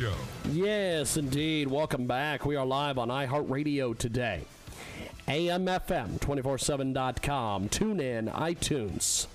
Show. 0.00 0.14
Yes, 0.50 1.16
indeed. 1.18 1.68
Welcome 1.68 2.06
back. 2.06 2.46
We 2.46 2.56
are 2.56 2.64
live 2.64 2.96
on 2.96 3.08
iHeartRadio 3.08 3.98
today. 3.98 4.46
AMFM247.com. 5.28 7.68
Tune 7.68 8.00
in, 8.00 8.28
iTunes. 8.28 9.26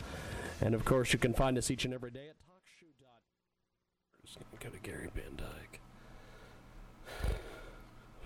And 0.60 0.74
of 0.74 0.84
course, 0.84 1.14
you 1.14 1.20
can 1.20 1.36
find 1.36 1.60
us 1.60 1.70
each 1.70 1.86
and 1.86 1.94
every 1.94 2.10
day 2.10 2.30
at 2.30 2.36
TalkShoe. 2.48 2.96
Just 4.26 4.40
gonna 4.40 4.58
go 4.60 4.70
to 4.76 4.80
Gary 4.82 5.12
Van 5.14 5.36
Dyke. 5.38 5.80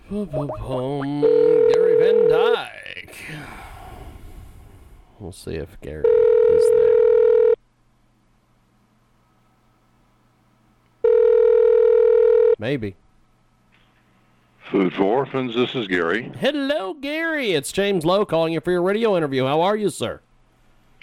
Boom. 0.08 0.30
Gary 1.20 1.98
Van 1.98 2.26
Dyke. 2.30 3.16
We'll 5.18 5.32
see 5.32 5.56
if 5.56 5.78
Gary 5.82 6.08
is 6.08 6.70
there. 6.70 6.89
Maybe. 12.60 12.94
Food 14.70 14.92
for 14.92 15.02
Orphans, 15.02 15.54
this 15.54 15.74
is 15.74 15.88
Gary. 15.88 16.30
Hello, 16.38 16.92
Gary. 16.92 17.52
It's 17.52 17.72
James 17.72 18.04
Lowe 18.04 18.26
calling 18.26 18.52
you 18.52 18.60
for 18.60 18.70
your 18.70 18.82
radio 18.82 19.16
interview. 19.16 19.46
How 19.46 19.62
are 19.62 19.76
you, 19.76 19.88
sir? 19.88 20.20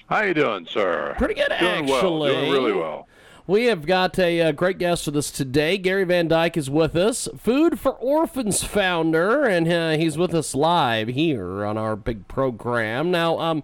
How 0.07 0.21
you 0.21 0.35
doing, 0.35 0.67
sir? 0.67 1.15
Pretty 1.17 1.33
good, 1.33 1.51
doing 1.59 1.89
actually. 1.89 2.31
Well, 2.31 2.41
doing 2.41 2.51
really 2.51 2.73
well. 2.73 3.07
We 3.47 3.65
have 3.65 3.87
got 3.87 4.19
a, 4.19 4.41
uh 4.41 4.51
great 4.51 4.77
guest 4.77 5.07
with 5.07 5.17
us 5.17 5.31
today. 5.31 5.79
Gary 5.79 6.03
Van 6.03 6.27
Dyke 6.27 6.57
is 6.57 6.69
with 6.69 6.95
us, 6.95 7.27
Food 7.37 7.79
for 7.79 7.93
Orphans 7.93 8.63
founder, 8.63 9.43
and 9.45 9.67
uh, 9.67 9.91
he's 9.97 10.17
with 10.17 10.35
us 10.35 10.53
live 10.53 11.07
here 11.07 11.65
on 11.65 11.75
our 11.77 11.95
big 11.95 12.27
program. 12.27 13.09
Now, 13.09 13.39
um, 13.39 13.63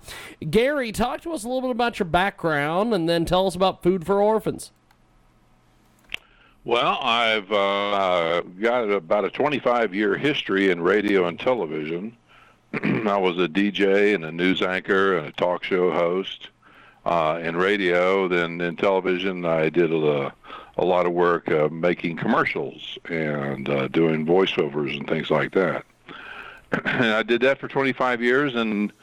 Gary, 0.50 0.92
talk 0.92 1.22
to 1.22 1.32
us 1.34 1.44
a 1.44 1.48
little 1.48 1.62
bit 1.62 1.72
about 1.72 2.00
your 2.00 2.08
background, 2.08 2.94
and 2.94 3.08
then 3.08 3.24
tell 3.26 3.46
us 3.46 3.56
about 3.56 3.84
Food 3.84 4.04
for 4.04 4.20
Orphans. 4.20 4.72
Well, 6.66 6.98
I've 7.02 7.52
uh, 7.52 8.42
got 8.62 8.90
about 8.90 9.26
a 9.26 9.30
25 9.30 9.94
year 9.94 10.16
history 10.16 10.72
in 10.72 10.80
radio 10.80 11.28
and 11.28 11.38
television. 11.38 12.16
I 12.74 13.18
was 13.18 13.38
a 13.38 13.50
DJ 13.50 14.16
and 14.16 14.24
a 14.24 14.32
news 14.32 14.62
anchor 14.62 15.18
and 15.18 15.28
a 15.28 15.34
talk 15.34 15.66
show 15.66 15.92
host 15.92 16.48
uh, 17.06 17.42
in 17.44 17.58
radio. 17.58 18.30
Then 18.30 18.62
in 18.62 18.78
television, 18.78 19.44
I 19.44 19.68
did 19.68 19.92
a, 19.92 20.34
a 20.78 20.86
lot 20.86 21.06
of 21.06 21.12
work 21.12 21.52
uh, 21.52 21.68
making 21.68 22.16
commercials 22.16 22.98
and 23.10 23.68
uh, 23.68 23.90
doing 23.90 24.26
voiceovers 24.26 24.98
and 24.98 25.06
things 25.06 25.30
like 25.30 25.52
that. 25.56 25.84
and 26.86 27.08
I 27.08 27.24
did 27.24 27.42
that 27.42 27.60
for 27.60 27.68
25 27.68 28.22
years, 28.22 28.56
and 28.56 28.94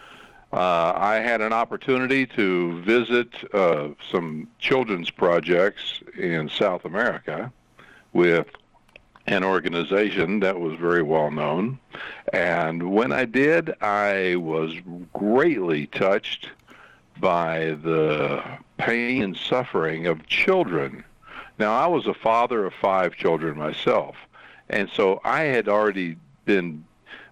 uh, 0.52 0.92
I 0.96 1.16
had 1.16 1.40
an 1.40 1.52
opportunity 1.52 2.26
to 2.26 2.80
visit 2.82 3.28
uh, 3.54 3.90
some 4.10 4.48
children's 4.58 5.10
projects 5.10 6.02
in 6.18 6.48
South 6.48 6.84
America 6.84 7.52
with 8.12 8.46
an 9.26 9.44
organization 9.44 10.40
that 10.40 10.58
was 10.58 10.74
very 10.74 11.02
well 11.02 11.30
known. 11.30 11.78
And 12.32 12.92
when 12.92 13.12
I 13.12 13.26
did, 13.26 13.80
I 13.80 14.36
was 14.36 14.74
greatly 15.12 15.86
touched 15.86 16.50
by 17.18 17.76
the 17.82 18.42
pain 18.78 19.22
and 19.22 19.36
suffering 19.36 20.06
of 20.06 20.26
children. 20.26 21.04
Now, 21.58 21.74
I 21.74 21.86
was 21.86 22.06
a 22.06 22.14
father 22.14 22.64
of 22.64 22.72
five 22.74 23.14
children 23.14 23.56
myself, 23.56 24.16
and 24.68 24.88
so 24.90 25.20
I 25.22 25.42
had 25.42 25.68
already 25.68 26.16
been 26.44 26.84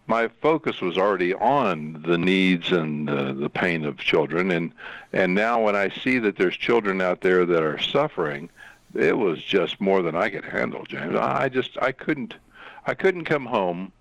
my 0.08 0.28
focus 0.40 0.80
was 0.80 0.98
already 0.98 1.34
on 1.34 2.02
the 2.06 2.18
needs 2.18 2.72
and 2.72 3.08
uh, 3.08 3.32
the 3.32 3.50
pain 3.50 3.84
of 3.84 3.98
children. 3.98 4.50
And 4.50 4.72
and 5.12 5.34
now 5.34 5.62
when 5.62 5.76
I 5.76 5.90
see 5.90 6.18
that 6.18 6.36
there's 6.36 6.56
children 6.56 7.00
out 7.00 7.20
there 7.20 7.46
that 7.46 7.62
are 7.62 7.78
suffering 7.78 8.50
it 8.94 9.16
was 9.16 9.42
just 9.42 9.80
more 9.80 10.02
than 10.02 10.16
I 10.16 10.30
could 10.30 10.44
handle 10.44 10.84
James. 10.84 11.14
I 11.16 11.48
just 11.48 11.76
I 11.80 11.92
couldn't 11.92 12.34
I 12.86 12.94
couldn't 12.94 13.24
come 13.24 13.46
home 13.46 13.92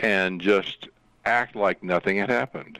and 0.00 0.40
just 0.40 0.88
act 1.24 1.56
like 1.56 1.82
nothing 1.82 2.18
had 2.18 2.30
happened. 2.30 2.78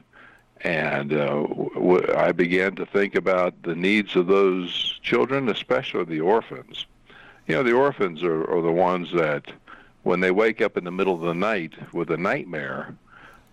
And 0.62 1.12
uh, 1.12 1.46
w- 1.74 2.14
I 2.16 2.32
began 2.32 2.74
to 2.76 2.86
think 2.86 3.14
about 3.14 3.62
the 3.62 3.74
needs 3.74 4.16
of 4.16 4.26
those 4.26 4.98
children 5.02 5.48
especially 5.48 6.04
the 6.04 6.20
orphans. 6.20 6.86
You 7.46 7.56
know 7.56 7.62
the 7.62 7.72
orphans 7.72 8.22
are, 8.22 8.48
are 8.50 8.62
the 8.62 8.72
ones 8.72 9.10
that 9.14 9.52
when 10.08 10.20
they 10.20 10.30
wake 10.30 10.62
up 10.62 10.78
in 10.78 10.84
the 10.84 10.90
middle 10.90 11.12
of 11.12 11.20
the 11.20 11.34
night 11.34 11.74
with 11.92 12.10
a 12.10 12.16
nightmare, 12.16 12.96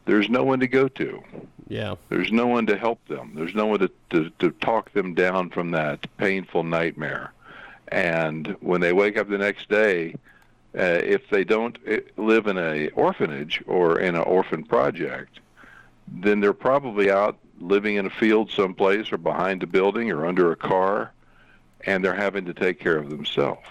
there's 0.06 0.30
no 0.30 0.42
one 0.46 0.62
to 0.62 0.68
go 0.68 0.88
to. 0.88 1.22
Yeah. 1.68 1.96
There's 2.08 2.32
no 2.32 2.48
one 2.48 2.66
to 2.68 2.78
help 2.78 3.06
them. 3.10 3.34
There's 3.36 3.54
no 3.54 3.66
one 3.66 3.80
to, 3.80 3.92
to, 4.12 4.30
to 4.40 4.52
talk 4.52 4.94
them 4.94 5.14
down 5.16 5.50
from 5.50 5.72
that 5.72 6.08
painful 6.16 6.64
nightmare. 6.64 7.34
And 7.90 8.56
when 8.62 8.80
they 8.80 8.94
wake 8.94 9.18
up 9.18 9.28
the 9.28 9.38
next 9.38 9.68
day, 9.68 10.16
uh, 10.74 11.02
if 11.04 11.30
they 11.30 11.44
don't 11.44 11.78
uh, 11.92 11.98
live 12.16 12.48
in 12.48 12.58
a 12.58 12.88
orphanage 12.92 13.62
or 13.68 14.00
in 14.00 14.16
an 14.16 14.24
orphan 14.24 14.64
project, 14.64 15.42
then 16.08 16.40
they're 16.40 16.54
probably 16.54 17.12
out 17.12 17.38
living 17.60 17.98
in 17.98 18.06
a 18.06 18.10
field 18.10 18.50
someplace 18.50 19.12
or 19.12 19.18
behind 19.18 19.62
a 19.62 19.68
building 19.68 20.10
or 20.10 20.26
under 20.26 20.54
a 20.54 20.56
car, 20.56 21.12
and 21.82 22.02
they're 22.02 22.16
having 22.16 22.46
to 22.46 22.54
take 22.54 22.80
care 22.80 22.96
of 22.98 23.10
themselves. 23.10 23.68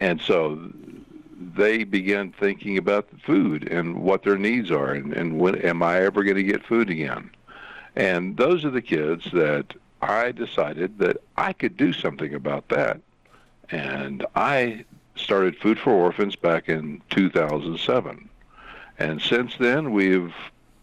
And 0.00 0.18
so 0.22 0.72
they 1.40 1.84
begin 1.84 2.32
thinking 2.32 2.76
about 2.76 3.10
the 3.10 3.16
food 3.18 3.68
and 3.70 4.02
what 4.02 4.22
their 4.22 4.36
needs 4.36 4.70
are 4.70 4.92
and, 4.92 5.12
and 5.14 5.38
when 5.38 5.56
am 5.56 5.82
I 5.82 6.02
ever 6.02 6.22
going 6.22 6.36
to 6.36 6.42
get 6.42 6.66
food 6.66 6.90
again? 6.90 7.30
And 7.96 8.36
those 8.36 8.64
are 8.64 8.70
the 8.70 8.82
kids 8.82 9.30
that 9.32 9.74
I 10.02 10.32
decided 10.32 10.98
that 10.98 11.16
I 11.36 11.52
could 11.52 11.76
do 11.76 11.92
something 11.92 12.34
about 12.34 12.68
that. 12.68 13.00
And 13.70 14.24
I 14.34 14.84
started 15.16 15.56
Food 15.56 15.78
for 15.78 15.92
Orphans 15.92 16.36
back 16.36 16.68
in 16.68 17.02
2007. 17.10 18.28
And 18.98 19.20
since 19.20 19.56
then, 19.58 19.92
we've 19.92 20.34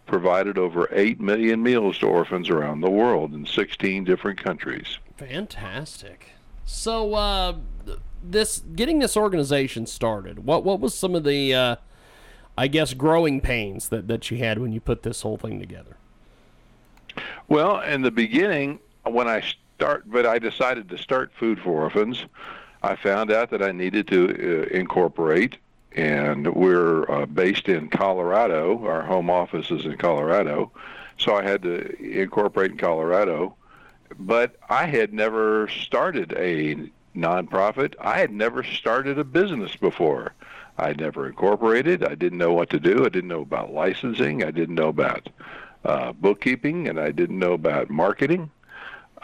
provided 0.06 0.57
over 0.57 0.88
8 0.91 1.19
million 1.19 1.62
meals 1.62 2.00
to 2.00 2.07
orphans 2.07 2.50
around 2.50 2.81
the 2.81 2.90
world 2.90 3.34
in 3.34 3.46
16 3.46 4.03
different 4.06 4.41
countries. 4.41 5.00
Fantastic. 5.17 6.29
So, 6.66 7.13
uh, 7.13 7.56
this 8.23 8.59
getting 8.75 9.00
this 9.00 9.17
organization 9.17 9.85
started. 9.85 10.45
What 10.45 10.63
what 10.63 10.79
was 10.79 10.94
some 10.94 11.16
of 11.16 11.23
the, 11.23 11.53
uh, 11.53 11.75
I 12.57 12.67
guess, 12.67 12.94
growing 12.94 13.41
pains 13.41 13.89
that 13.89 14.07
that 14.07 14.29
you 14.31 14.38
had 14.38 14.59
when 14.59 14.72
you 14.72 14.81
put 14.81 15.03
this 15.03 15.22
whole 15.22 15.38
thing 15.38 15.59
together? 15.59 15.97
Well, 17.47 17.81
in 17.81 18.01
the 18.01 18.11
beginning, 18.11 18.79
when 19.03 19.28
I 19.28 19.41
start, 19.75 20.03
but 20.07 20.25
I 20.25 20.39
decided 20.39 20.89
to 20.89 20.97
start 20.97 21.31
Food 21.39 21.59
for 21.59 21.72
Orphans, 21.72 22.25
I 22.83 22.95
found 22.95 23.31
out 23.31 23.50
that 23.51 23.61
I 23.61 23.72
needed 23.72 24.07
to 24.09 24.29
uh, 24.29 24.75
incorporate, 24.75 25.57
and 25.94 26.53
we're 26.55 27.09
uh, 27.09 27.25
based 27.25 27.69
in 27.69 27.89
Colorado. 27.89 28.85
Our 28.85 29.01
home 29.01 29.29
office 29.29 29.72
is 29.72 29.85
in 29.85 29.97
Colorado, 29.97 30.72
so 31.17 31.35
I 31.35 31.44
had 31.44 31.63
to 31.63 32.22
incorporate 32.22 32.72
in 32.72 32.78
Colorado. 32.78 33.55
But 34.19 34.55
I 34.69 34.85
had 34.85 35.13
never 35.13 35.67
started 35.67 36.34
a 36.38 36.89
nonprofit. 37.17 37.95
I 38.00 38.19
had 38.19 38.31
never 38.31 38.63
started 38.63 39.19
a 39.19 39.23
business 39.23 39.75
before. 39.75 40.33
I 40.78 40.93
never 40.93 41.28
incorporated. 41.28 42.03
I 42.03 42.16
didn't 42.16 42.37
know 42.37 42.53
what 42.53 42.69
to 42.69 42.79
do. 42.79 43.05
I 43.05 43.09
didn't 43.09 43.29
know 43.29 43.41
about 43.41 43.73
licensing. 43.73 44.43
I 44.43 44.52
didn't 44.52 44.75
know 44.75 44.90
about 44.90 45.29
uh, 45.84 46.14
bookkeeping, 46.14 46.87
and 46.87 46.99
I 46.99 47.11
didn't 47.11 47.40
know 47.40 47.53
about 47.53 47.90
marketing. 47.90 48.52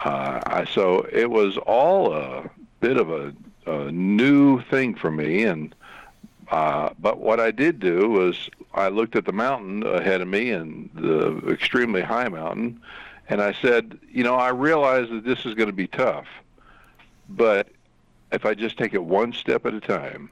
Uh, 0.04 0.40
I, 0.46 0.64
so 0.64 1.06
it 1.12 1.30
was 1.30 1.56
all 1.58 2.12
a 2.12 2.50
bit 2.80 2.96
of 2.96 3.10
a, 3.10 3.32
a 3.66 3.92
new 3.92 4.60
thing 4.62 4.94
for 4.96 5.10
me. 5.10 5.44
And 5.44 5.74
uh, 6.50 6.90
but 6.98 7.18
what 7.18 7.40
I 7.40 7.50
did 7.50 7.80
do 7.80 8.10
was 8.10 8.50
I 8.74 8.88
looked 8.88 9.16
at 9.16 9.24
the 9.24 9.32
mountain 9.32 9.84
ahead 9.84 10.20
of 10.20 10.28
me 10.28 10.50
and 10.50 10.90
the 10.94 11.38
extremely 11.50 12.02
high 12.02 12.28
mountain, 12.28 12.80
and 13.28 13.40
I 13.40 13.52
said, 13.52 13.98
you 14.10 14.24
know, 14.24 14.34
I 14.34 14.48
realize 14.48 15.08
that 15.10 15.24
this 15.24 15.46
is 15.46 15.54
going 15.54 15.68
to 15.68 15.72
be 15.74 15.86
tough, 15.86 16.26
but 17.28 17.68
if 18.34 18.44
I 18.44 18.54
just 18.54 18.76
take 18.76 18.94
it 18.94 19.02
one 19.02 19.32
step 19.32 19.64
at 19.66 19.74
a 19.74 19.80
time, 19.80 20.30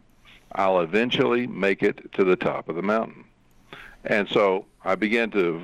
I'll 0.54 0.80
eventually 0.80 1.46
make 1.46 1.82
it 1.82 2.12
to 2.12 2.24
the 2.24 2.36
top 2.36 2.68
of 2.68 2.76
the 2.76 2.82
mountain. 2.82 3.24
And 4.04 4.28
so 4.28 4.66
I 4.84 4.96
began 4.96 5.30
to 5.30 5.62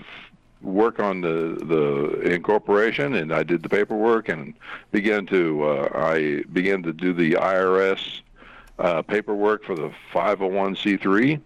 work 0.62 1.00
on 1.00 1.20
the 1.20 1.58
the 1.64 2.32
incorporation, 2.32 3.14
and 3.14 3.32
I 3.32 3.42
did 3.42 3.62
the 3.62 3.68
paperwork, 3.68 4.28
and 4.28 4.54
began 4.92 5.26
to 5.26 5.64
uh, 5.64 5.88
I 5.94 6.44
began 6.52 6.82
to 6.84 6.92
do 6.92 7.12
the 7.12 7.32
IRS 7.32 8.20
uh, 8.78 9.02
paperwork 9.02 9.64
for 9.64 9.74
the 9.74 9.90
501c3. 10.12 11.40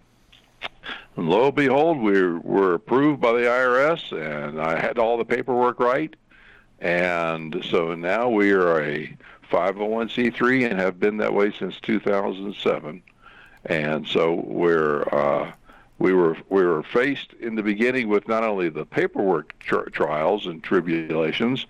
And 1.15 1.29
lo 1.29 1.47
and 1.47 1.55
behold, 1.55 1.99
we 1.99 2.23
were 2.23 2.75
approved 2.75 3.21
by 3.21 3.33
the 3.33 3.45
IRS, 3.45 4.11
and 4.11 4.59
I 4.59 4.79
had 4.79 4.97
all 4.97 5.17
the 5.17 5.25
paperwork 5.25 5.79
right. 5.79 6.15
And 6.79 7.63
so 7.69 7.95
now 7.95 8.29
we 8.29 8.51
are 8.51 8.81
a 8.81 9.15
501c3 9.51 10.69
and 10.69 10.79
have 10.79 10.99
been 10.99 11.17
that 11.17 11.33
way 11.33 11.51
since 11.57 11.79
2007. 11.81 13.01
And 13.65 14.07
so 14.07 14.33
we're 14.45 15.03
uh, 15.13 15.51
we 15.99 16.13
were 16.13 16.35
we 16.49 16.63
were 16.63 16.83
faced 16.83 17.33
in 17.39 17.55
the 17.55 17.63
beginning 17.63 18.09
with 18.09 18.27
not 18.27 18.43
only 18.43 18.69
the 18.69 18.85
paperwork 18.85 19.57
tri- 19.59 19.85
trials 19.85 20.47
and 20.47 20.61
tribulations, 20.61 21.65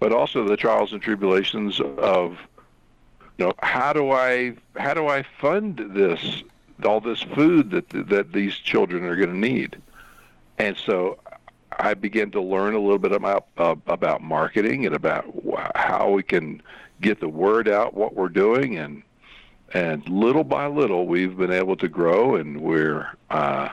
but 0.00 0.12
also 0.12 0.44
the 0.44 0.56
trials 0.56 0.92
and 0.92 1.02
tribulations 1.02 1.80
of 1.80 2.38
you 3.38 3.46
know 3.46 3.52
how 3.62 3.92
do 3.92 4.10
I 4.10 4.54
how 4.76 4.94
do 4.94 5.08
I 5.08 5.22
fund 5.40 5.84
this 5.90 6.42
all 6.84 7.00
this 7.00 7.22
food 7.22 7.70
that 7.70 7.90
that 8.08 8.32
these 8.32 8.54
children 8.56 9.04
are 9.04 9.16
going 9.16 9.32
to 9.32 9.36
need, 9.36 9.76
and 10.58 10.76
so 10.76 11.18
I 11.78 11.94
began 11.94 12.30
to 12.32 12.40
learn 12.40 12.74
a 12.74 12.78
little 12.78 12.98
bit 12.98 13.12
about 13.12 13.46
uh, 13.58 13.76
about 13.86 14.22
marketing 14.22 14.86
and 14.86 14.94
about 14.94 15.26
how 15.74 16.10
we 16.10 16.22
can 16.22 16.62
get 17.00 17.20
the 17.20 17.28
word 17.28 17.68
out 17.68 17.94
what 17.94 18.14
we're 18.14 18.28
doing 18.28 18.78
and 18.78 19.02
and 19.72 20.08
little 20.08 20.44
by 20.44 20.66
little 20.66 21.06
we've 21.06 21.36
been 21.36 21.52
able 21.52 21.76
to 21.76 21.88
grow 21.88 22.36
and 22.36 22.60
we're 22.60 23.08
uh, 23.30 23.68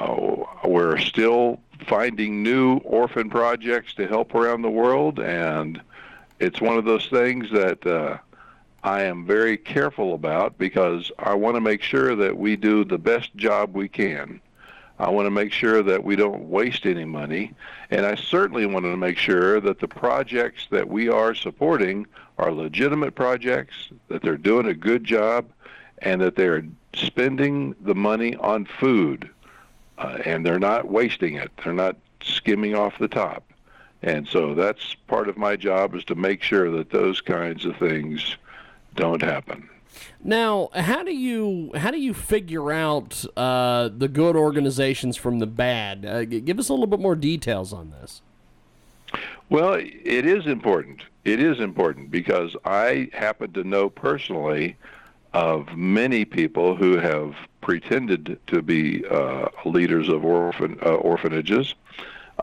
oh, 0.00 0.48
we're 0.64 0.98
still 0.98 1.60
finding 1.86 2.42
new 2.42 2.76
orphan 2.78 3.28
projects 3.30 3.94
to 3.94 4.06
help 4.06 4.34
around 4.34 4.62
the 4.62 4.70
world 4.70 5.18
and 5.18 5.80
it's 6.38 6.60
one 6.60 6.78
of 6.78 6.84
those 6.84 7.06
things 7.08 7.50
that 7.50 7.84
uh, 7.86 8.16
I 8.82 9.02
am 9.02 9.26
very 9.26 9.58
careful 9.58 10.14
about 10.14 10.56
because 10.56 11.12
I 11.18 11.34
want 11.34 11.56
to 11.56 11.60
make 11.60 11.82
sure 11.82 12.16
that 12.16 12.36
we 12.36 12.56
do 12.56 12.84
the 12.84 12.98
best 12.98 13.34
job 13.36 13.74
we 13.74 13.88
can. 13.88 14.40
I 15.00 15.08
want 15.08 15.24
to 15.24 15.30
make 15.30 15.50
sure 15.50 15.82
that 15.82 16.04
we 16.04 16.14
don't 16.14 16.50
waste 16.50 16.84
any 16.84 17.06
money, 17.06 17.54
and 17.90 18.04
I 18.04 18.16
certainly 18.16 18.66
want 18.66 18.84
to 18.84 18.96
make 18.98 19.16
sure 19.16 19.58
that 19.58 19.80
the 19.80 19.88
projects 19.88 20.66
that 20.70 20.86
we 20.88 21.08
are 21.08 21.34
supporting 21.34 22.06
are 22.36 22.52
legitimate 22.52 23.14
projects, 23.14 23.74
that 24.08 24.20
they're 24.20 24.36
doing 24.36 24.66
a 24.66 24.74
good 24.74 25.04
job, 25.04 25.46
and 26.02 26.20
that 26.20 26.36
they're 26.36 26.64
spending 26.94 27.74
the 27.80 27.94
money 27.94 28.36
on 28.36 28.66
food, 28.66 29.30
uh, 29.96 30.18
and 30.26 30.44
they're 30.44 30.58
not 30.58 30.88
wasting 30.88 31.34
it. 31.36 31.50
They're 31.64 31.72
not 31.72 31.96
skimming 32.22 32.74
off 32.74 32.98
the 32.98 33.08
top. 33.08 33.42
And 34.02 34.28
so 34.28 34.54
that's 34.54 34.94
part 35.06 35.30
of 35.30 35.38
my 35.38 35.56
job 35.56 35.94
is 35.94 36.04
to 36.04 36.14
make 36.14 36.42
sure 36.42 36.70
that 36.72 36.90
those 36.90 37.22
kinds 37.22 37.64
of 37.64 37.76
things 37.76 38.36
don't 38.96 39.22
happen. 39.22 39.66
Now, 40.22 40.68
how 40.74 41.02
do 41.02 41.14
you 41.14 41.70
how 41.74 41.90
do 41.90 41.98
you 41.98 42.14
figure 42.14 42.72
out 42.72 43.24
uh, 43.36 43.88
the 43.96 44.08
good 44.08 44.36
organizations 44.36 45.16
from 45.16 45.38
the 45.38 45.46
bad? 45.46 46.04
Uh, 46.04 46.24
give 46.24 46.58
us 46.58 46.68
a 46.68 46.72
little 46.72 46.86
bit 46.86 47.00
more 47.00 47.16
details 47.16 47.72
on 47.72 47.90
this. 47.90 48.22
Well, 49.48 49.74
it 49.74 50.26
is 50.26 50.46
important. 50.46 51.02
It 51.24 51.40
is 51.40 51.58
important 51.58 52.10
because 52.10 52.56
I 52.64 53.10
happen 53.12 53.52
to 53.52 53.64
know 53.64 53.90
personally 53.90 54.76
of 55.32 55.76
many 55.76 56.24
people 56.24 56.76
who 56.76 56.96
have 56.98 57.34
pretended 57.60 58.38
to 58.46 58.62
be 58.62 59.04
uh, 59.06 59.48
leaders 59.64 60.08
of 60.08 60.24
orphan 60.24 60.78
uh, 60.82 60.94
orphanages. 60.94 61.74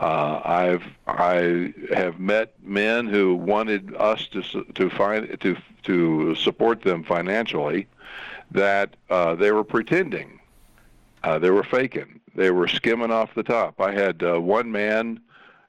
Uh, 0.00 0.40
I've 0.44 0.84
I 1.06 1.74
have 1.92 2.20
met 2.20 2.54
men 2.62 3.06
who 3.06 3.34
wanted 3.34 3.94
us 3.96 4.28
to 4.28 4.42
to 4.74 4.90
find 4.90 5.40
to 5.40 5.56
to 5.84 6.34
support 6.36 6.82
them 6.82 7.02
financially 7.02 7.86
that 8.50 8.96
uh, 9.10 9.34
they 9.34 9.50
were 9.50 9.64
pretending. 9.64 10.40
Uh, 11.24 11.38
they 11.38 11.50
were 11.50 11.64
faking. 11.64 12.20
They 12.34 12.50
were 12.50 12.68
skimming 12.68 13.10
off 13.10 13.34
the 13.34 13.42
top. 13.42 13.80
I 13.80 13.92
had 13.92 14.22
uh, 14.22 14.40
one 14.40 14.70
man 14.70 15.20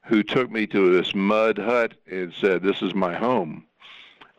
who 0.03 0.23
took 0.23 0.51
me 0.51 0.67
to 0.67 0.93
this 0.95 1.13
mud 1.15 1.57
hut 1.57 1.93
and 2.09 2.33
said, 2.33 2.61
This 2.61 2.81
is 2.81 2.93
my 2.93 3.15
home. 3.15 3.65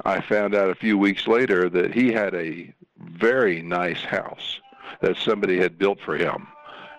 I 0.04 0.20
found 0.20 0.54
out 0.54 0.70
a 0.70 0.75
few 0.75 0.96
weeks 0.96 1.26
later 1.26 1.69
that 1.69 1.92
he 1.94 2.12
had 2.12 2.34
a 2.34 2.72
very 2.98 3.62
nice 3.62 4.02
house 4.02 4.60
that 5.00 5.16
somebody 5.16 5.58
had 5.58 5.78
built 5.78 6.00
for 6.00 6.16
him. 6.16 6.48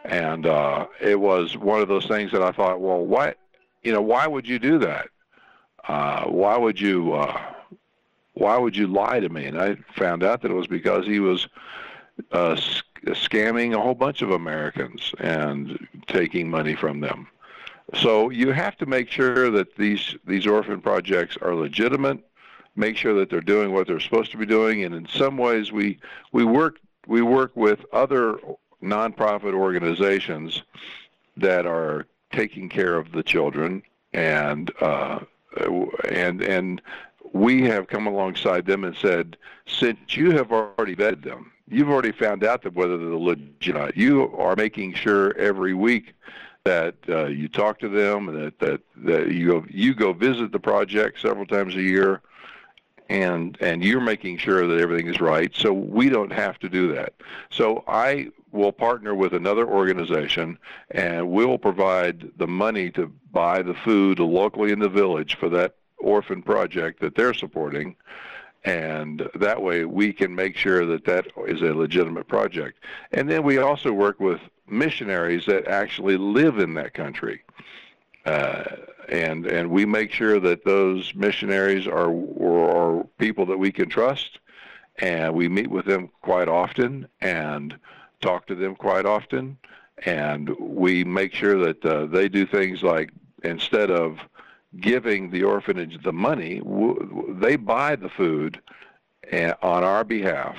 And 0.06 0.46
uh, 0.46 0.88
it 1.00 1.20
was 1.20 1.58
one 1.58 1.82
of 1.82 1.88
those 1.88 2.08
things 2.08 2.32
that 2.32 2.42
I 2.42 2.52
thought, 2.52 2.82
well, 2.82 3.06
why, 3.06 3.36
you 3.84 3.92
know, 3.92 4.02
why 4.02 4.28
would 4.28 4.48
you 4.48 4.60
do 4.60 4.80
that? 4.80 5.08
Uh, 5.88 6.26
why 6.26 6.58
would 6.58 6.80
you 6.80 7.14
uh, 7.14 7.40
why 8.34 8.58
would 8.58 8.76
you 8.76 8.88
lie 8.88 9.20
to 9.20 9.30
me? 9.30 9.46
And 9.46 9.60
I 9.60 9.76
found 9.96 10.24
out 10.24 10.42
that 10.42 10.52
it 10.52 10.56
was 10.56 10.68
because 10.68 11.06
he 11.06 11.20
was 11.20 11.48
uh, 12.32 12.56
sc- 12.56 12.86
scamming 13.08 13.74
a 13.74 13.82
whole 13.82 13.96
bunch 13.96 14.22
of 14.22 14.32
Americans 14.32 15.14
and 15.20 15.88
taking 16.08 16.50
money 16.50 16.76
from 16.76 17.00
them. 17.00 17.28
So 17.96 18.30
you 18.30 18.52
have 18.52 18.78
to 18.78 18.86
make 18.86 19.10
sure 19.10 19.50
that 19.52 19.76
these 19.76 20.16
these 20.26 20.48
orphan 20.48 20.82
projects 20.82 21.38
are 21.42 21.56
legitimate. 21.56 22.20
Make 22.76 22.96
sure 22.96 23.14
that 23.16 23.30
they're 23.30 23.42
doing 23.42 23.74
what 23.74 23.88
they're 23.88 24.00
supposed 24.00 24.32
to 24.32 24.38
be 24.38 24.46
doing, 24.46 24.86
and 24.86 24.96
in 24.96 25.08
some 25.08 25.38
ways, 25.38 25.72
we 25.72 26.00
we 26.32 26.46
work 26.46 26.80
we 27.06 27.22
work 27.22 27.52
with 27.56 27.84
other 27.92 28.40
nonprofit 28.82 29.54
organizations 29.54 30.64
that 31.38 31.66
are 31.66 32.08
taking 32.32 32.70
care 32.70 32.98
of 32.98 33.12
the 33.12 33.24
children 33.24 33.84
and 34.14 34.72
uh, 34.82 35.20
and 36.10 36.42
and 36.42 36.82
we 37.34 37.64
have 37.64 37.88
come 37.88 38.08
alongside 38.08 38.66
them 38.66 38.84
and 38.84 38.96
said, 38.96 39.38
since 39.66 40.18
you 40.18 40.32
have 40.32 40.52
already 40.52 40.96
vetted 40.96 41.24
them, 41.24 41.52
you've 41.68 41.90
already 41.90 42.12
found 42.12 42.44
out 42.44 42.62
that 42.64 42.74
whether 42.74 42.98
they're 42.98 43.16
legit, 43.16 43.76
or 43.76 43.80
not, 43.80 43.98
you 43.98 44.36
are 44.38 44.56
making 44.56 44.94
sure 44.94 45.36
every 45.38 45.74
week 45.74 46.14
that 46.66 46.96
uh, 47.10 47.26
you 47.26 47.48
talk 47.48 47.80
to 47.80 47.90
them, 47.90 48.26
that 48.28 48.60
that 48.60 48.82
that 48.98 49.32
you 49.32 49.48
go, 49.48 49.66
you 49.70 49.94
go 49.94 50.14
visit 50.14 50.52
the 50.52 50.60
project 50.60 51.20
several 51.20 51.46
times 51.46 51.76
a 51.76 51.82
year, 51.82 52.22
and 53.10 53.58
and 53.62 53.84
you're 53.84 54.02
making 54.02 54.38
sure 54.38 54.68
that 54.68 54.80
everything 54.80 55.08
is 55.08 55.22
right. 55.22 55.56
So 55.56 55.72
we 55.72 56.10
don't 56.10 56.32
have 56.34 56.60
to 56.60 56.70
do 56.70 56.94
that. 56.94 57.14
So 57.50 57.84
I 57.88 58.32
will 58.52 58.72
partner 58.72 59.16
with 59.16 59.34
another 59.34 59.68
organization, 59.68 60.58
and 60.92 61.30
we'll 61.30 61.58
provide 61.58 62.32
the 62.38 62.48
money 62.48 62.90
to 62.92 63.12
buy 63.32 63.62
the 63.62 63.74
food 63.74 64.20
locally 64.20 64.72
in 64.72 64.80
the 64.80 64.90
village 64.90 65.36
for 65.36 65.50
that 65.50 65.76
orphan 66.00 66.42
project 66.42 67.00
that 67.00 67.16
they're 67.16 67.34
supporting 67.34 67.96
and 68.64 69.28
that 69.36 69.62
way 69.62 69.86
we 69.86 70.14
can 70.14 70.34
make 70.36 70.56
sure 70.56 70.86
that 70.86 71.06
that 71.06 71.28
is 71.48 71.62
a 71.62 71.74
legitimate 71.74 72.28
project. 72.28 72.78
And 73.12 73.30
then 73.30 73.44
we 73.44 73.58
also 73.58 73.92
work 73.92 74.20
with 74.20 74.40
missionaries 74.68 75.46
that 75.48 75.68
actually 75.68 76.18
live 76.18 76.60
in 76.60 76.76
that 76.76 76.94
country. 76.94 77.42
Uh, 78.26 78.64
and 79.10 79.48
and 79.48 79.72
we 79.72 79.86
make 79.86 80.12
sure 80.12 80.40
that 80.40 80.64
those 80.64 81.14
missionaries 81.16 81.88
are, 81.88 82.14
are 82.40 83.04
people 83.18 83.48
that 83.48 83.58
we 83.58 83.72
can 83.72 83.90
trust, 83.90 84.40
and 85.00 85.34
we 85.34 85.50
meet 85.50 85.72
with 85.72 85.86
them 85.86 86.10
quite 86.22 86.48
often 86.48 87.08
and 87.20 87.78
talk 88.22 88.48
to 88.48 88.56
them 88.56 88.76
quite 88.76 89.06
often, 89.06 89.58
and 90.06 90.50
we 90.60 91.04
make 91.04 91.34
sure 91.34 91.58
that 91.58 91.86
uh, 91.86 92.06
they 92.06 92.30
do 92.30 92.46
things 92.46 92.84
like 92.84 93.12
instead 93.44 93.92
of 93.92 94.20
giving 94.80 95.30
the 95.30 95.44
orphanage 95.44 96.02
the 96.04 96.14
money, 96.14 96.62
they 97.30 97.56
buy 97.56 97.96
the 97.96 98.10
food 98.10 98.60
eh, 99.32 99.54
on 99.62 99.84
our 99.84 100.04
behalf 100.04 100.56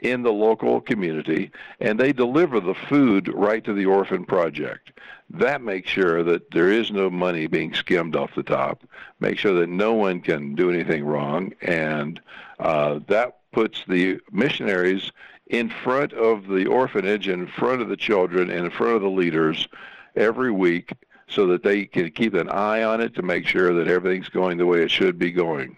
in 0.00 0.22
the 0.22 0.32
local 0.32 0.80
community 0.80 1.50
and 1.80 1.98
they 1.98 2.12
deliver 2.12 2.60
the 2.60 2.74
food 2.74 3.28
right 3.28 3.64
to 3.64 3.72
the 3.72 3.86
orphan 3.86 4.24
project. 4.24 4.92
That 5.30 5.62
makes 5.62 5.90
sure 5.90 6.22
that 6.24 6.50
there 6.50 6.70
is 6.70 6.90
no 6.90 7.08
money 7.08 7.46
being 7.46 7.72
skimmed 7.74 8.14
off 8.14 8.34
the 8.34 8.42
top, 8.42 8.84
make 9.20 9.38
sure 9.38 9.58
that 9.60 9.68
no 9.68 9.94
one 9.94 10.20
can 10.20 10.54
do 10.54 10.70
anything 10.70 11.04
wrong, 11.04 11.54
and 11.62 12.20
uh, 12.58 13.00
that 13.08 13.38
puts 13.52 13.82
the 13.88 14.20
missionaries 14.30 15.10
in 15.46 15.68
front 15.68 16.12
of 16.12 16.46
the 16.48 16.66
orphanage, 16.66 17.28
in 17.28 17.46
front 17.46 17.82
of 17.82 17.88
the 17.88 17.96
children, 17.96 18.50
in 18.50 18.70
front 18.70 18.96
of 18.96 19.02
the 19.02 19.10
leaders 19.10 19.68
every 20.16 20.50
week 20.50 20.92
so 21.26 21.46
that 21.46 21.62
they 21.62 21.84
can 21.84 22.10
keep 22.10 22.34
an 22.34 22.48
eye 22.48 22.82
on 22.82 23.00
it 23.00 23.14
to 23.14 23.22
make 23.22 23.46
sure 23.46 23.74
that 23.74 23.88
everything's 23.88 24.28
going 24.28 24.58
the 24.58 24.66
way 24.66 24.82
it 24.82 24.90
should 24.90 25.18
be 25.18 25.32
going. 25.32 25.76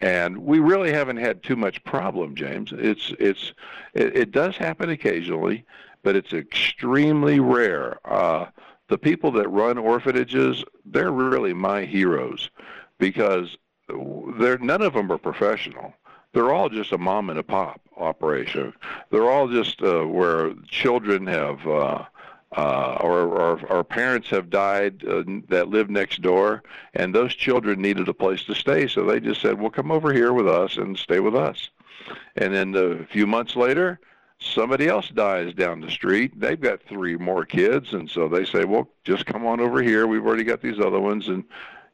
And 0.00 0.38
we 0.38 0.60
really 0.60 0.92
haven't 0.92 1.16
had 1.16 1.42
too 1.42 1.56
much 1.56 1.82
problem, 1.84 2.36
James. 2.36 2.72
It's 2.72 3.12
it's 3.18 3.52
it, 3.94 4.16
it 4.16 4.30
does 4.30 4.56
happen 4.56 4.90
occasionally, 4.90 5.64
but 6.02 6.14
it's 6.14 6.32
extremely 6.32 7.40
rare. 7.40 7.98
Uh, 8.04 8.46
the 8.88 8.98
people 8.98 9.32
that 9.32 9.48
run 9.48 9.76
orphanages, 9.76 10.64
they're 10.84 11.12
really 11.12 11.52
my 11.52 11.84
heroes 11.84 12.50
because 12.98 13.56
they're 14.38 14.58
none 14.58 14.82
of 14.82 14.94
them 14.94 15.10
are 15.10 15.18
professional. 15.18 15.92
They're 16.32 16.52
all 16.52 16.68
just 16.68 16.92
a 16.92 16.98
mom 16.98 17.30
and 17.30 17.38
a 17.38 17.42
pop 17.42 17.80
operation. 17.96 18.72
They're 19.10 19.30
all 19.30 19.48
just 19.48 19.82
uh, 19.82 20.04
where 20.04 20.54
children 20.68 21.26
have 21.26 21.66
uh, 21.66 22.04
uh, 22.56 22.98
or, 23.00 23.20
or, 23.20 23.66
or 23.66 23.84
parents 23.84 24.30
have 24.30 24.48
died 24.48 25.04
uh, 25.06 25.22
that 25.48 25.68
live 25.68 25.90
next 25.90 26.22
door, 26.22 26.62
and 26.94 27.14
those 27.14 27.34
children 27.34 27.80
needed 27.80 28.08
a 28.08 28.14
place 28.14 28.44
to 28.44 28.54
stay, 28.54 28.88
so 28.88 29.04
they 29.04 29.20
just 29.20 29.42
said, 29.42 29.60
"Well, 29.60 29.70
come 29.70 29.90
over 29.90 30.12
here 30.12 30.32
with 30.32 30.48
us 30.48 30.76
and 30.76 30.98
stay 30.98 31.20
with 31.20 31.34
us." 31.34 31.68
And 32.36 32.54
then 32.54 32.74
a 32.74 33.04
few 33.04 33.26
months 33.26 33.54
later, 33.54 34.00
somebody 34.38 34.88
else 34.88 35.10
dies 35.10 35.52
down 35.52 35.80
the 35.80 35.90
street. 35.90 36.40
They've 36.40 36.60
got 36.60 36.82
three 36.82 37.16
more 37.16 37.44
kids, 37.44 37.92
and 37.92 38.08
so 38.08 38.28
they 38.28 38.46
say, 38.46 38.64
"Well, 38.64 38.88
just 39.04 39.26
come 39.26 39.44
on 39.44 39.60
over 39.60 39.82
here. 39.82 40.06
We've 40.06 40.26
already 40.26 40.44
got 40.44 40.62
these 40.62 40.80
other 40.80 41.00
ones." 41.00 41.28
And 41.28 41.44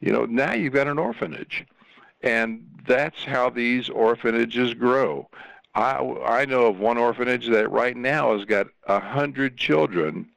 you 0.00 0.12
know, 0.12 0.24
now 0.24 0.52
you've 0.52 0.74
got 0.74 0.86
an 0.86 0.98
orphanage, 0.98 1.66
and 2.24 2.66
that's 2.86 3.24
how 3.24 3.50
these 3.50 3.88
orphanages 3.88 4.74
grow. 4.74 5.28
I 5.74 5.98
I 6.26 6.44
know 6.46 6.66
of 6.66 6.78
one 6.78 6.98
orphanage 6.98 7.48
that 7.48 7.70
right 7.70 7.96
now 7.96 8.36
has 8.36 8.44
got 8.44 8.66
a 8.86 8.98
hundred 8.98 9.56
children 9.56 10.28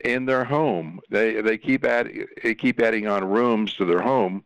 in 0.00 0.24
their 0.26 0.44
home. 0.44 1.00
They 1.10 1.40
they 1.40 1.58
keep 1.58 1.84
add, 1.84 2.10
they 2.42 2.54
keep 2.54 2.80
adding 2.80 3.06
on 3.06 3.24
rooms 3.24 3.74
to 3.74 3.84
their 3.84 4.02
home 4.02 4.44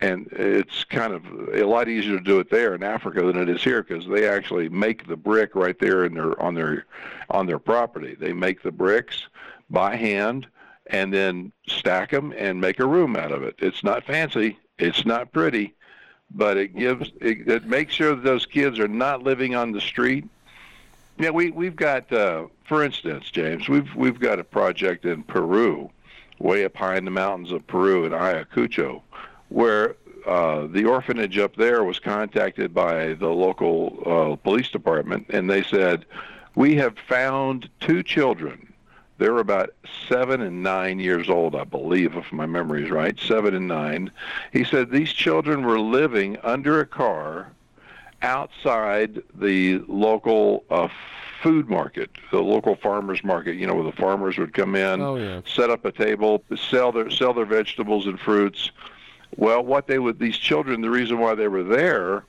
and 0.00 0.28
it's 0.32 0.84
kind 0.84 1.12
of 1.12 1.24
a 1.52 1.64
lot 1.64 1.88
easier 1.88 2.16
to 2.18 2.22
do 2.22 2.38
it 2.38 2.50
there 2.50 2.74
in 2.74 2.82
Africa 2.82 3.22
than 3.22 3.36
it 3.36 3.48
is 3.48 3.62
here 3.62 3.82
because 3.82 4.06
they 4.06 4.28
actually 4.28 4.68
make 4.68 5.06
the 5.08 5.16
brick 5.16 5.54
right 5.54 5.78
there 5.78 6.04
in 6.04 6.14
their 6.14 6.40
on 6.40 6.54
their 6.54 6.86
on 7.30 7.46
their 7.46 7.58
property. 7.58 8.14
They 8.14 8.32
make 8.32 8.62
the 8.62 8.70
bricks 8.70 9.26
by 9.70 9.96
hand 9.96 10.46
and 10.86 11.12
then 11.12 11.52
stack 11.66 12.10
them 12.10 12.32
and 12.36 12.60
make 12.60 12.80
a 12.80 12.86
room 12.86 13.16
out 13.16 13.32
of 13.32 13.42
it. 13.42 13.56
It's 13.58 13.84
not 13.84 14.04
fancy, 14.04 14.58
it's 14.78 15.04
not 15.04 15.32
pretty, 15.32 15.74
but 16.30 16.56
it 16.56 16.76
gives 16.76 17.10
it, 17.20 17.48
it 17.48 17.66
makes 17.66 17.94
sure 17.94 18.14
that 18.14 18.24
those 18.24 18.46
kids 18.46 18.78
are 18.78 18.88
not 18.88 19.22
living 19.22 19.54
on 19.54 19.72
the 19.72 19.80
street. 19.80 20.24
Yeah, 21.18 21.30
we 21.30 21.50
we've 21.50 21.76
got 21.76 22.12
uh, 22.12 22.46
for 22.64 22.82
instance, 22.84 23.30
James, 23.30 23.68
we've 23.68 23.94
we've 23.94 24.20
got 24.20 24.38
a 24.38 24.44
project 24.44 25.04
in 25.04 25.22
Peru, 25.24 25.90
way 26.38 26.64
up 26.64 26.76
high 26.76 26.96
in 26.96 27.04
the 27.04 27.10
mountains 27.10 27.52
of 27.52 27.66
Peru 27.66 28.04
in 28.04 28.12
Ayacucho 28.12 29.02
where 29.48 29.96
uh, 30.26 30.66
the 30.66 30.84
orphanage 30.84 31.38
up 31.38 31.56
there 31.56 31.84
was 31.84 31.98
contacted 31.98 32.74
by 32.74 33.14
the 33.14 33.28
local 33.28 34.02
uh, 34.04 34.36
police 34.36 34.70
department, 34.70 35.26
and 35.30 35.48
they 35.48 35.62
said, 35.62 36.04
"We 36.54 36.76
have 36.76 36.98
found 36.98 37.68
two 37.80 38.02
children. 38.02 38.67
They're 39.18 39.38
about 39.38 39.70
seven 40.08 40.40
and 40.40 40.62
nine 40.62 41.00
years 41.00 41.28
old, 41.28 41.54
I 41.54 41.64
believe, 41.64 42.16
if 42.16 42.32
my 42.32 42.46
memory 42.46 42.84
is 42.84 42.90
right. 42.90 43.18
Seven 43.18 43.54
and 43.54 43.68
nine. 43.68 44.10
He 44.52 44.64
said 44.64 44.90
these 44.90 45.12
children 45.12 45.64
were 45.64 45.80
living 45.80 46.38
under 46.42 46.80
a 46.80 46.86
car 46.86 47.52
outside 48.22 49.22
the 49.34 49.78
local 49.88 50.64
uh, 50.70 50.88
food 51.42 51.68
market, 51.68 52.10
the 52.30 52.42
local 52.42 52.76
farmers 52.76 53.22
market. 53.22 53.56
You 53.56 53.66
know, 53.66 53.74
where 53.74 53.84
the 53.84 53.92
farmers 53.92 54.38
would 54.38 54.54
come 54.54 54.74
in, 54.74 55.00
oh, 55.00 55.16
yeah. 55.16 55.40
set 55.44 55.70
up 55.70 55.84
a 55.84 55.92
table, 55.92 56.42
sell 56.56 56.92
their 56.92 57.10
sell 57.10 57.34
their 57.34 57.44
vegetables 57.44 58.06
and 58.06 58.18
fruits 58.18 58.70
well, 59.36 59.64
what 59.64 59.86
they 59.86 59.98
would 59.98 60.18
these 60.18 60.36
children, 60.36 60.80
the 60.80 60.90
reason 60.90 61.18
why 61.18 61.34
they 61.34 61.48
were 61.48 61.62
there 61.62 62.24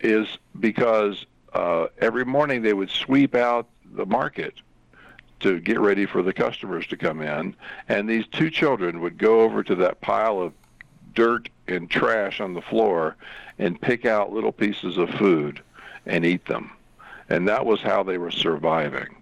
is 0.00 0.26
because 0.60 1.26
uh, 1.52 1.86
every 1.98 2.24
morning 2.24 2.62
they 2.62 2.72
would 2.72 2.90
sweep 2.90 3.34
out 3.34 3.68
the 3.94 4.06
market 4.06 4.54
to 5.44 5.60
get 5.60 5.78
ready 5.78 6.06
for 6.06 6.22
the 6.22 6.32
customers 6.32 6.86
to 6.86 6.96
come 6.96 7.20
in, 7.20 7.54
and 7.90 8.08
these 8.08 8.26
two 8.28 8.48
children 8.48 9.02
would 9.02 9.18
go 9.18 9.42
over 9.42 9.62
to 9.62 9.74
that 9.74 10.00
pile 10.00 10.40
of 10.40 10.54
dirt 11.12 11.50
and 11.68 11.90
trash 11.90 12.40
on 12.40 12.54
the 12.54 12.62
floor 12.62 13.14
and 13.58 13.78
pick 13.78 14.06
out 14.06 14.32
little 14.32 14.52
pieces 14.52 14.96
of 14.96 15.10
food 15.10 15.60
and 16.06 16.24
eat 16.24 16.46
them. 16.46 16.70
And 17.28 17.46
that 17.46 17.66
was 17.66 17.82
how 17.82 18.02
they 18.02 18.16
were 18.16 18.30
surviving 18.30 19.16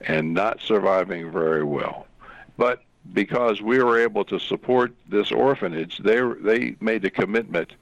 and 0.00 0.34
not 0.34 0.60
surviving 0.60 1.30
very 1.30 1.62
well. 1.62 2.08
But 2.56 2.82
because 3.12 3.62
we 3.62 3.80
were 3.80 4.00
able 4.00 4.24
to 4.24 4.40
support 4.40 4.92
this 5.08 5.30
orphanage, 5.30 5.98
they 5.98 6.20
they 6.40 6.74
made 6.80 7.04
a 7.04 7.10
commitment 7.10 7.74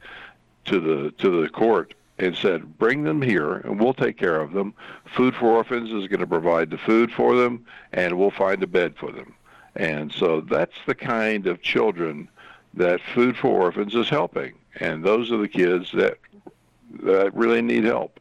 to 0.66 0.80
the 0.80 1.12
to 1.12 1.40
the 1.40 1.49
court 1.49 1.94
and 2.20 2.36
said, 2.36 2.78
"Bring 2.78 3.02
them 3.02 3.22
here, 3.22 3.54
and 3.54 3.80
we'll 3.80 3.94
take 3.94 4.16
care 4.16 4.40
of 4.40 4.52
them. 4.52 4.74
Food 5.16 5.34
for 5.34 5.46
Orphans 5.46 5.90
is 5.90 6.06
going 6.06 6.20
to 6.20 6.26
provide 6.26 6.70
the 6.70 6.78
food 6.78 7.10
for 7.10 7.34
them, 7.34 7.64
and 7.92 8.18
we'll 8.18 8.30
find 8.30 8.62
a 8.62 8.66
bed 8.66 8.94
for 8.96 9.10
them." 9.10 9.34
And 9.74 10.12
so 10.12 10.40
that's 10.40 10.76
the 10.86 10.94
kind 10.94 11.46
of 11.46 11.62
children 11.62 12.28
that 12.74 13.00
Food 13.14 13.36
for 13.36 13.48
Orphans 13.48 13.94
is 13.94 14.08
helping, 14.08 14.52
and 14.78 15.02
those 15.02 15.32
are 15.32 15.38
the 15.38 15.48
kids 15.48 15.90
that 15.92 16.18
that 17.02 17.34
really 17.34 17.62
need 17.62 17.84
help. 17.84 18.20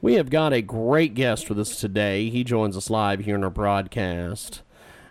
We 0.00 0.14
have 0.14 0.28
got 0.28 0.52
a 0.52 0.60
great 0.60 1.14
guest 1.14 1.48
with 1.48 1.58
us 1.58 1.80
today. 1.80 2.28
He 2.28 2.44
joins 2.44 2.76
us 2.76 2.90
live 2.90 3.20
here 3.20 3.34
in 3.36 3.42
our 3.42 3.50
broadcast 3.50 4.62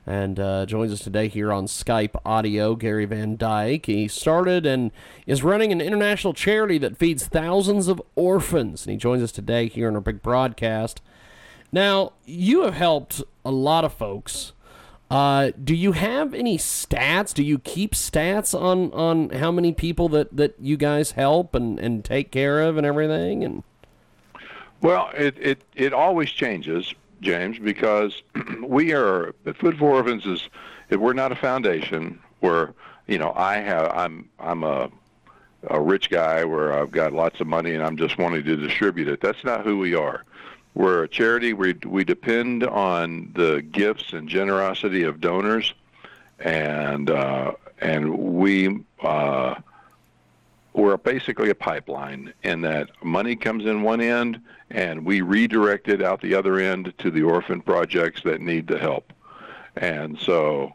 and 0.05 0.39
uh, 0.39 0.65
joins 0.65 0.91
us 0.91 1.00
today 1.00 1.27
here 1.27 1.51
on 1.51 1.65
Skype 1.65 2.19
audio. 2.25 2.75
Gary 2.75 3.05
Van 3.05 3.38
Dyke. 3.38 3.86
He 3.86 4.07
started 4.07 4.65
and 4.65 4.91
is 5.25 5.43
running 5.43 5.72
an 5.72 5.81
international 5.81 6.33
charity 6.33 6.77
that 6.79 6.98
feeds 6.98 7.25
thousands 7.25 7.88
of 7.88 8.01
orphans, 8.15 8.86
and 8.86 8.91
he 8.91 8.98
joins 8.98 9.24
us 9.24 9.31
today 9.31 9.67
here 9.67 9.88
on 9.88 9.95
our 9.95 10.01
big 10.01 10.22
broadcast. 10.22 11.01
Now, 11.72 12.13
you 12.25 12.63
have 12.63 12.75
helped 12.75 13.24
a 13.43 13.51
lot 13.51 13.83
of 13.83 13.93
folks. 13.93 14.53
Uh, 15.10 15.51
do 15.63 15.75
you 15.75 15.91
have 15.91 16.33
any 16.33 16.57
stats? 16.57 17.33
Do 17.33 17.43
you 17.43 17.60
keep 17.60 17.93
stats 17.93 18.60
on, 18.60 18.91
on 18.93 19.29
how 19.29 19.51
many 19.51 19.72
people 19.72 20.10
that, 20.10 20.36
that 20.36 20.55
you 20.60 20.75
guys 20.75 21.12
help 21.12 21.53
and, 21.53 21.79
and 21.79 22.03
take 22.03 22.31
care 22.31 22.62
of 22.62 22.77
and 22.77 22.86
everything? 22.86 23.43
And 23.43 23.63
well, 24.81 25.12
it, 25.15 25.38
it, 25.39 25.62
it 25.75 25.93
always 25.93 26.29
changes. 26.29 26.93
James, 27.23 27.57
because 27.59 28.21
we 28.61 28.93
are 28.93 29.33
Food 29.59 29.77
for 29.77 29.91
Orphans 29.91 30.25
is 30.25 30.49
we're 30.89 31.13
not 31.13 31.31
a 31.31 31.35
foundation 31.35 32.19
where 32.39 32.73
you 33.07 33.17
know 33.17 33.33
I 33.35 33.55
have 33.55 33.91
I'm 33.91 34.29
I'm 34.39 34.63
a 34.63 34.89
a 35.69 35.79
rich 35.79 36.09
guy 36.09 36.43
where 36.43 36.73
I've 36.73 36.91
got 36.91 37.13
lots 37.13 37.39
of 37.39 37.47
money 37.47 37.73
and 37.73 37.83
I'm 37.83 37.97
just 37.97 38.17
wanting 38.17 38.43
to 38.43 38.55
distribute 38.57 39.07
it. 39.07 39.21
That's 39.21 39.43
not 39.43 39.63
who 39.65 39.77
we 39.77 39.95
are. 39.95 40.25
We're 40.75 41.03
a 41.03 41.07
charity. 41.07 41.53
We 41.53 41.75
we 41.85 42.03
depend 42.03 42.63
on 42.63 43.31
the 43.35 43.61
gifts 43.61 44.13
and 44.13 44.27
generosity 44.27 45.03
of 45.03 45.21
donors, 45.21 45.73
and 46.39 47.09
uh, 47.09 47.53
and 47.79 48.17
we 48.17 48.83
uh, 49.01 49.55
we're 50.73 50.97
basically 50.97 51.49
a 51.49 51.55
pipeline 51.55 52.33
in 52.43 52.61
that 52.61 52.89
money 53.03 53.35
comes 53.35 53.65
in 53.65 53.83
one 53.83 54.01
end 54.01 54.41
and 54.69 55.05
we 55.05 55.21
redirect 55.21 55.87
it 55.87 56.01
out 56.01 56.21
the 56.21 56.33
other 56.33 56.59
end 56.59 56.93
to 56.97 57.11
the 57.11 57.23
orphan 57.23 57.61
projects 57.61 58.23
that 58.23 58.41
need 58.41 58.67
the 58.67 58.79
help. 58.79 59.13
And 59.75 60.17
so 60.19 60.73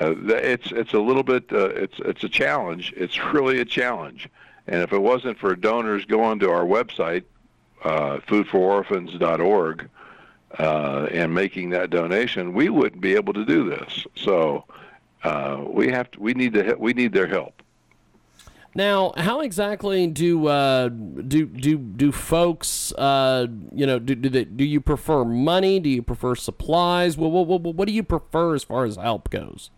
uh, 0.00 0.14
it's 0.26 0.70
it's 0.72 0.92
a 0.92 0.98
little 0.98 1.22
bit 1.22 1.52
uh, 1.52 1.70
it's 1.70 1.98
it's 2.00 2.24
a 2.24 2.28
challenge. 2.28 2.92
It's 2.96 3.18
really 3.32 3.60
a 3.60 3.64
challenge. 3.64 4.28
And 4.66 4.82
if 4.82 4.92
it 4.92 5.00
wasn't 5.00 5.38
for 5.38 5.56
donors 5.56 6.04
going 6.04 6.38
to 6.40 6.50
our 6.50 6.64
website, 6.64 7.24
uh, 7.82 8.18
foodfororphans.org, 8.18 9.88
uh, 10.58 11.08
and 11.10 11.34
making 11.34 11.70
that 11.70 11.90
donation, 11.90 12.52
we 12.52 12.68
wouldn't 12.68 13.00
be 13.00 13.14
able 13.14 13.32
to 13.32 13.44
do 13.44 13.68
this. 13.68 14.06
So 14.16 14.64
uh, 15.24 15.64
we 15.66 15.88
have 15.88 16.10
to, 16.12 16.20
we 16.20 16.34
need 16.34 16.54
to 16.54 16.74
we 16.78 16.92
need 16.92 17.12
their 17.12 17.26
help. 17.26 17.62
Now, 18.74 19.12
how 19.16 19.40
exactly 19.40 20.06
do 20.06 20.46
uh, 20.46 20.88
do 20.88 21.46
do 21.46 21.76
do 21.76 22.12
folks 22.12 22.92
uh, 22.92 23.48
you 23.74 23.84
know 23.84 23.98
do 23.98 24.14
do, 24.14 24.28
they, 24.28 24.44
do 24.44 24.64
you 24.64 24.80
prefer 24.80 25.24
money? 25.24 25.80
Do 25.80 25.88
you 25.88 26.02
prefer 26.02 26.36
supplies? 26.36 27.16
What, 27.16 27.32
what, 27.32 27.46
what, 27.48 27.74
what 27.74 27.88
do 27.88 27.92
you 27.92 28.04
prefer 28.04 28.54
as 28.54 28.62
far 28.62 28.84
as 28.84 28.94
help 28.94 29.28
goes? 29.30 29.70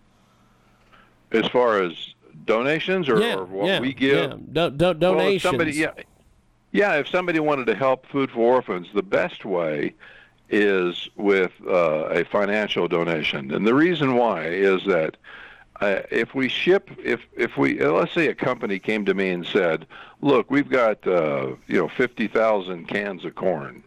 As 1.31 1.47
far 1.49 1.81
as 1.83 2.15
donations 2.45 3.09
or, 3.09 3.19
yeah, 3.19 3.37
or 3.37 3.45
what 3.47 3.67
yeah, 3.67 3.81
we 3.81 3.95
give? 3.95 4.31
Yeah. 4.31 4.37
Do, 4.53 4.71
do, 4.71 4.95
donations. 4.95 5.45
Well, 5.45 5.53
somebody, 5.53 5.73
yeah, 5.73 5.93
yeah. 6.73 6.95
If 6.97 7.09
somebody 7.09 7.41
wanted 7.41 7.67
to 7.69 7.75
help 7.75 8.07
Food 8.09 8.31
for 8.31 8.41
Orphans, 8.57 8.89
the 8.95 9.03
best 9.03 9.47
way 9.47 9.95
is 10.51 11.09
with 11.17 11.53
uh, 11.67 12.09
a 12.11 12.25
financial 12.27 12.89
donation, 12.89 13.55
and 13.55 13.67
the 13.67 13.75
reason 13.75 14.17
why 14.17 14.49
is 14.49 14.85
that 14.85 15.17
uh, 15.83 16.03
if 16.13 16.33
we 16.33 16.49
ship, 16.49 16.91
if 17.03 17.21
if 17.37 17.57
we 17.57 17.83
uh, 17.83 17.91
let's 17.91 18.13
say 18.13 18.29
a 18.29 18.35
company 18.35 18.79
came 18.79 19.05
to 19.05 19.15
me 19.15 19.31
and 19.31 19.45
said, 19.45 19.85
"Look, 20.21 20.49
we've 20.49 20.69
got 20.69 21.05
uh, 21.07 21.57
you 21.67 21.77
know 21.77 21.89
fifty 21.89 22.29
thousand 22.29 22.87
cans 22.87 23.25
of 23.25 23.35
corn," 23.35 23.83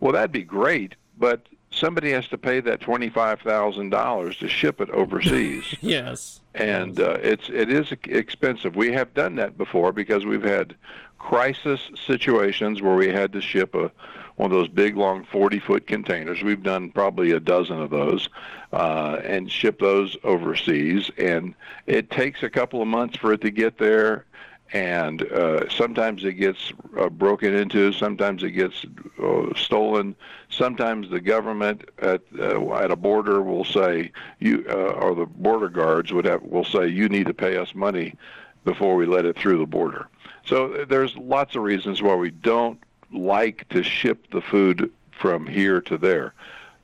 well, 0.00 0.12
that'd 0.12 0.32
be 0.32 0.42
great, 0.42 0.94
but 1.18 1.46
somebody 1.70 2.10
has 2.12 2.26
to 2.28 2.38
pay 2.38 2.60
that 2.60 2.80
twenty 2.80 3.10
five 3.10 3.40
thousand 3.40 3.90
dollars 3.90 4.38
to 4.38 4.48
ship 4.48 4.80
it 4.80 4.88
overseas. 4.90 5.74
yes, 5.82 6.40
and 6.54 6.98
uh, 6.98 7.18
it's 7.22 7.50
it 7.50 7.70
is 7.70 7.92
expensive. 8.04 8.74
We 8.74 8.92
have 8.92 9.12
done 9.12 9.34
that 9.34 9.58
before 9.58 9.92
because 9.92 10.24
we've 10.24 10.42
had 10.42 10.74
crisis 11.18 11.80
situations 12.06 12.80
where 12.80 12.96
we 12.96 13.08
had 13.08 13.32
to 13.34 13.42
ship 13.42 13.74
a 13.74 13.92
one 14.36 14.50
of 14.50 14.56
those 14.56 14.68
big, 14.68 14.96
long 14.96 15.24
40 15.24 15.58
foot 15.60 15.86
containers. 15.86 16.42
We've 16.42 16.62
done 16.62 16.90
probably 16.90 17.32
a 17.32 17.40
dozen 17.40 17.80
of 17.80 17.90
those 17.90 18.28
uh, 18.72 19.20
and 19.24 19.50
ship 19.50 19.78
those 19.78 20.16
overseas. 20.24 21.10
And 21.18 21.54
it 21.86 22.10
takes 22.10 22.42
a 22.42 22.50
couple 22.50 22.82
of 22.82 22.88
months 22.88 23.16
for 23.16 23.32
it 23.32 23.40
to 23.42 23.50
get 23.50 23.78
there. 23.78 24.26
And 24.72 25.22
uh, 25.22 25.68
sometimes 25.70 26.24
it 26.24 26.34
gets 26.34 26.72
uh, 26.98 27.08
broken 27.08 27.54
into, 27.54 27.92
sometimes 27.92 28.42
it 28.42 28.50
gets 28.50 28.84
uh, 29.22 29.54
stolen. 29.54 30.16
Sometimes 30.50 31.08
the 31.08 31.20
government 31.20 31.84
at 31.98 32.22
uh, 32.38 32.74
at 32.74 32.90
a 32.90 32.96
border 32.96 33.42
will 33.42 33.64
say 33.64 34.10
you, 34.40 34.64
uh, 34.68 34.74
or 34.74 35.14
the 35.14 35.26
border 35.26 35.68
guards 35.68 36.12
would 36.12 36.24
have 36.24 36.42
will 36.42 36.64
say 36.64 36.88
you 36.88 37.08
need 37.08 37.26
to 37.26 37.34
pay 37.34 37.56
us 37.56 37.76
money 37.76 38.14
before 38.64 38.96
we 38.96 39.06
let 39.06 39.24
it 39.24 39.38
through 39.38 39.58
the 39.58 39.66
border. 39.66 40.08
So 40.44 40.84
there's 40.84 41.16
lots 41.16 41.54
of 41.54 41.62
reasons 41.62 42.02
why 42.02 42.16
we 42.16 42.30
don't 42.30 42.80
like 43.12 43.68
to 43.70 43.82
ship 43.82 44.30
the 44.30 44.40
food 44.40 44.92
from 45.18 45.46
here 45.46 45.80
to 45.82 45.98
there. 45.98 46.34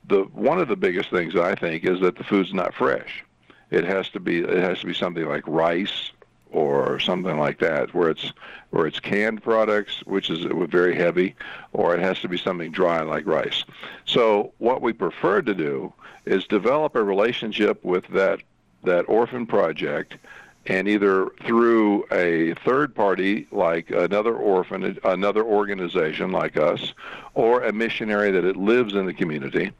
The 0.08 0.22
one 0.32 0.58
of 0.60 0.68
the 0.68 0.76
biggest 0.76 1.10
things 1.10 1.36
I 1.36 1.54
think 1.54 1.84
is 1.84 2.00
that 2.00 2.16
the 2.16 2.24
food's 2.24 2.52
not 2.52 2.74
fresh. 2.74 3.24
It 3.70 3.84
has 3.84 4.08
to 4.10 4.20
be 4.20 4.40
it 4.40 4.58
has 4.58 4.80
to 4.80 4.86
be 4.86 4.94
something 4.94 5.26
like 5.26 5.44
rice 5.46 6.10
or 6.50 7.00
something 7.00 7.38
like 7.38 7.58
that, 7.60 7.94
where 7.94 8.10
it's 8.10 8.32
where 8.70 8.86
it's 8.86 9.00
canned 9.00 9.42
products, 9.42 10.04
which 10.04 10.28
is 10.30 10.44
very 10.68 10.94
heavy, 10.94 11.34
or 11.72 11.94
it 11.94 12.00
has 12.00 12.20
to 12.20 12.28
be 12.28 12.36
something 12.36 12.70
dry 12.70 13.02
like 13.02 13.26
rice. 13.26 13.64
So 14.04 14.52
what 14.58 14.82
we 14.82 14.92
prefer 14.92 15.42
to 15.42 15.54
do 15.54 15.92
is 16.26 16.46
develop 16.46 16.94
a 16.94 17.02
relationship 17.02 17.82
with 17.84 18.06
that 18.08 18.40
that 18.84 19.08
orphan 19.08 19.46
project 19.46 20.16
and 20.66 20.86
either 20.88 21.28
through 21.44 22.04
a 22.12 22.54
third 22.64 22.94
party 22.94 23.46
like 23.50 23.90
another 23.90 24.34
orphanage, 24.34 24.98
another 25.04 25.44
organization 25.44 26.30
like 26.30 26.56
us, 26.56 26.94
or 27.34 27.62
a 27.64 27.72
missionary 27.72 28.30
that 28.30 28.44
it 28.44 28.56
lives 28.56 28.94
in 28.94 29.06
the 29.06 29.14
community, 29.14 29.72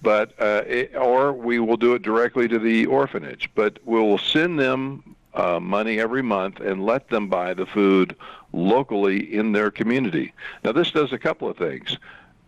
but 0.00 0.32
uh, 0.40 0.62
it, 0.66 0.94
or 0.94 1.32
we 1.32 1.58
will 1.58 1.76
do 1.76 1.94
it 1.94 2.02
directly 2.02 2.46
to 2.48 2.58
the 2.58 2.86
orphanage. 2.86 3.50
But 3.54 3.78
we'll 3.84 4.18
send 4.18 4.60
them 4.60 5.16
uh, 5.34 5.58
money 5.60 5.98
every 6.00 6.22
month 6.22 6.60
and 6.60 6.84
let 6.84 7.08
them 7.08 7.28
buy 7.28 7.54
the 7.54 7.66
food 7.66 8.14
locally 8.52 9.34
in 9.34 9.52
their 9.52 9.70
community. 9.70 10.32
Now 10.64 10.72
this 10.72 10.90
does 10.90 11.12
a 11.12 11.18
couple 11.18 11.48
of 11.48 11.56
things. 11.56 11.98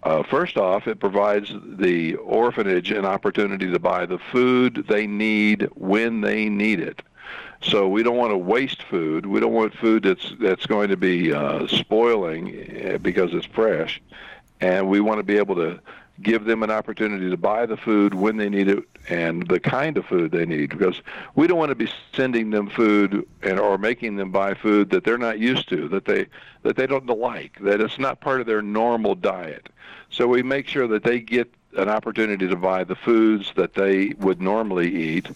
Uh, 0.02 0.23
first 0.23 0.56
off, 0.56 0.87
it 0.87 0.99
provides 0.99 1.52
the 1.62 2.14
orphanage 2.16 2.90
an 2.90 3.04
opportunity 3.04 3.70
to 3.70 3.78
buy 3.78 4.06
the 4.06 4.18
food 4.18 4.87
they 4.88 5.06
need 5.06 5.68
when 5.75 6.23
they 6.23 6.49
need 6.49 6.80
it. 6.80 7.02
So 7.62 7.88
we 7.88 8.02
don't 8.02 8.17
want 8.17 8.31
to 8.33 8.38
waste 8.38 8.83
food. 8.85 9.26
We 9.26 9.38
don't 9.38 9.52
want 9.52 9.75
food 9.75 10.05
that's 10.05 10.33
that's 10.40 10.67
going 10.67 10.88
to 10.88 10.97
be 10.97 11.33
uh, 11.33 11.67
spoiling 11.67 12.55
eh, 12.71 12.97
because 12.97 13.35
it's 13.35 13.47
fresh, 13.47 14.00
and 14.61 14.88
we 14.88 15.00
want 15.00 15.19
to 15.19 15.23
be 15.23 15.37
able 15.37 15.57
to 15.57 15.81
give 16.23 16.45
them 16.45 16.62
an 16.62 16.71
opportunity 16.71 17.31
to 17.31 17.37
buy 17.37 17.67
the 17.67 17.76
food 17.76 18.14
when 18.14 18.37
they 18.37 18.49
need 18.49 18.69
it 18.69 18.85
and 19.09 19.47
the 19.49 19.59
kind 19.59 19.97
of 19.97 20.05
food 20.05 20.31
they 20.31 20.45
need 20.45 20.71
because 20.71 21.00
we 21.35 21.47
don't 21.47 21.59
want 21.59 21.71
to 21.71 21.75
be 21.75 21.90
sending 22.14 22.50
them 22.50 22.69
food 22.69 23.26
and 23.43 23.59
or 23.59 23.79
making 23.79 24.17
them 24.17 24.31
buy 24.31 24.52
food 24.52 24.90
that 24.90 25.05
they're 25.05 25.19
not 25.19 25.38
used 25.38 25.69
to 25.69 25.88
that 25.88 26.05
they 26.05 26.26
that 26.62 26.76
they 26.76 26.87
don't 26.87 27.07
like 27.07 27.59
that 27.61 27.81
it's 27.81 27.99
not 27.99 28.21
part 28.21 28.40
of 28.40 28.47
their 28.47 28.61
normal 28.61 29.14
diet 29.14 29.71
so 30.11 30.26
we 30.26 30.43
make 30.43 30.69
sure 30.69 30.87
that 30.87 31.02
they 31.05 31.21
get 31.21 31.52
an 31.76 31.88
opportunity 31.88 32.47
to 32.47 32.57
buy 32.57 32.85
the 32.85 32.97
foods 32.97 33.52
that 33.57 33.75
they 33.75 34.09
would 34.19 34.43
normally 34.43 34.95
eat 34.95 35.29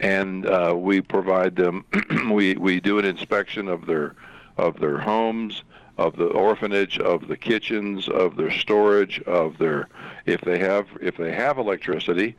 and 0.00 0.46
uh, 0.46 0.74
we 0.76 1.00
provide 1.00 1.56
them. 1.56 1.84
we 2.30 2.54
we 2.56 2.80
do 2.80 2.98
an 2.98 3.04
inspection 3.04 3.68
of 3.68 3.86
their 3.86 4.16
of 4.56 4.80
their 4.80 4.98
homes, 4.98 5.62
of 5.98 6.16
the 6.16 6.26
orphanage, 6.26 6.98
of 6.98 7.28
the 7.28 7.36
kitchens, 7.36 8.08
of 8.08 8.36
their 8.36 8.50
storage, 8.50 9.20
of 9.22 9.58
their 9.58 9.88
if 10.26 10.40
they 10.40 10.58
have 10.58 10.86
if 11.00 11.16
they 11.16 11.32
have 11.32 11.58
electricity, 11.58 12.34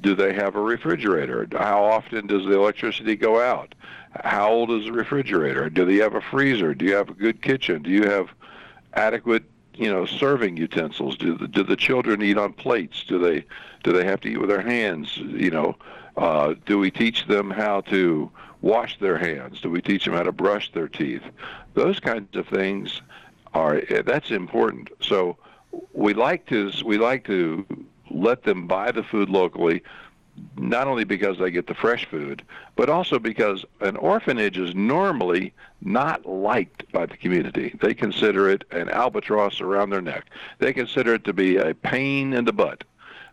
do 0.00 0.14
they 0.14 0.32
have 0.32 0.56
a 0.56 0.60
refrigerator? 0.60 1.46
How 1.52 1.84
often 1.84 2.26
does 2.26 2.44
the 2.44 2.54
electricity 2.54 3.16
go 3.16 3.40
out? 3.40 3.74
How 4.24 4.50
old 4.50 4.70
is 4.70 4.84
the 4.84 4.92
refrigerator? 4.92 5.70
Do 5.70 5.84
they 5.84 5.96
have 5.96 6.14
a 6.14 6.20
freezer? 6.20 6.74
Do 6.74 6.84
you 6.84 6.94
have 6.94 7.08
a 7.08 7.14
good 7.14 7.40
kitchen? 7.40 7.82
Do 7.82 7.90
you 7.90 8.04
have 8.04 8.28
adequate 8.94 9.44
you 9.74 9.90
know 9.90 10.04
serving 10.06 10.56
utensils? 10.56 11.16
Do 11.16 11.36
the, 11.36 11.48
do 11.48 11.62
the 11.62 11.76
children 11.76 12.22
eat 12.22 12.38
on 12.38 12.52
plates? 12.52 13.04
Do 13.04 13.18
they 13.18 13.44
do 13.84 13.92
they 13.92 14.04
have 14.04 14.20
to 14.22 14.28
eat 14.28 14.38
with 14.38 14.50
their 14.50 14.62
hands? 14.62 15.16
You 15.16 15.50
know, 15.50 15.76
uh, 16.16 16.54
do 16.66 16.78
we 16.78 16.90
teach 16.90 17.26
them 17.26 17.50
how 17.50 17.80
to 17.82 18.30
wash 18.60 18.98
their 18.98 19.18
hands? 19.18 19.60
Do 19.60 19.70
we 19.70 19.82
teach 19.82 20.04
them 20.04 20.14
how 20.14 20.22
to 20.22 20.32
brush 20.32 20.72
their 20.72 20.88
teeth? 20.88 21.22
Those 21.74 22.00
kinds 22.00 22.36
of 22.36 22.46
things 22.48 23.00
are 23.54 23.82
eh, 23.88 24.02
that's 24.02 24.30
important. 24.30 24.90
So 25.00 25.36
we 25.92 26.14
like 26.14 26.46
to 26.46 26.70
we 26.84 26.98
like 26.98 27.24
to 27.26 27.66
let 28.10 28.42
them 28.42 28.66
buy 28.66 28.92
the 28.92 29.02
food 29.02 29.28
locally 29.28 29.82
not 30.56 30.86
only 30.86 31.04
because 31.04 31.38
they 31.38 31.50
get 31.50 31.66
the 31.66 31.74
fresh 31.74 32.06
food, 32.06 32.42
but 32.74 32.88
also 32.88 33.18
because 33.18 33.64
an 33.80 33.96
orphanage 33.96 34.56
is 34.56 34.74
normally 34.74 35.52
not 35.82 36.24
liked 36.24 36.90
by 36.92 37.04
the 37.04 37.16
community. 37.16 37.76
They 37.80 37.92
consider 37.92 38.48
it 38.48 38.64
an 38.70 38.88
albatross 38.88 39.60
around 39.60 39.90
their 39.90 40.00
neck. 40.00 40.26
They 40.58 40.72
consider 40.72 41.14
it 41.14 41.24
to 41.24 41.32
be 41.34 41.56
a 41.56 41.74
pain 41.74 42.32
in 42.32 42.44
the 42.44 42.52
butt 42.52 42.84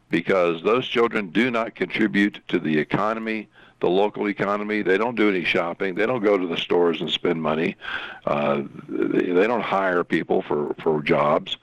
because 0.10 0.64
those 0.64 0.88
children 0.88 1.30
do 1.30 1.52
not 1.52 1.76
contribute 1.76 2.40
to 2.48 2.60
the 2.60 2.78
economy, 2.78 3.48
the 3.80 3.90
local 3.90 4.28
economy. 4.28 4.82
They 4.82 4.98
don't 4.98 5.16
do 5.16 5.30
any 5.30 5.44
shopping. 5.44 5.96
They 5.96 6.06
don't 6.06 6.24
go 6.24 6.38
to 6.38 6.48
the 6.48 6.58
stores 6.58 7.02
and 7.02 7.10
spend 7.10 7.42
money. 7.42 7.76
Uh, 8.26 8.64
they 8.88 9.48
don't 9.48 9.62
hire 9.62 10.04
people 10.04 10.42
for, 10.42 10.74
for 10.82 11.02
jobs. 11.02 11.58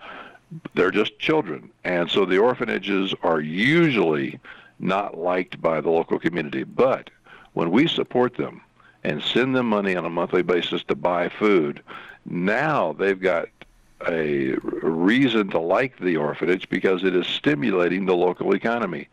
They're 0.74 0.90
just 0.90 1.18
children. 1.18 1.70
And 1.84 2.10
so 2.10 2.24
the 2.24 2.38
orphanages 2.38 3.14
are 3.22 3.40
usually 3.40 4.38
not 4.78 5.18
liked 5.18 5.60
by 5.60 5.80
the 5.80 5.90
local 5.90 6.18
community. 6.18 6.64
But 6.64 7.10
when 7.54 7.70
we 7.70 7.88
support 7.88 8.36
them 8.36 8.60
and 9.02 9.22
send 9.22 9.54
them 9.56 9.68
money 9.68 9.96
on 9.96 10.04
a 10.04 10.10
monthly 10.10 10.42
basis 10.42 10.84
to 10.84 10.94
buy 10.94 11.28
food, 11.28 11.82
now 12.24 12.92
they've 12.92 13.20
got 13.20 13.48
a 14.06 14.54
reason 14.82 15.48
to 15.50 15.58
like 15.58 15.98
the 15.98 16.16
orphanage 16.16 16.68
because 16.68 17.04
it 17.04 17.14
is 17.14 17.26
stimulating 17.26 18.06
the 18.06 18.14
local 18.16 18.54
economy. 18.54 19.08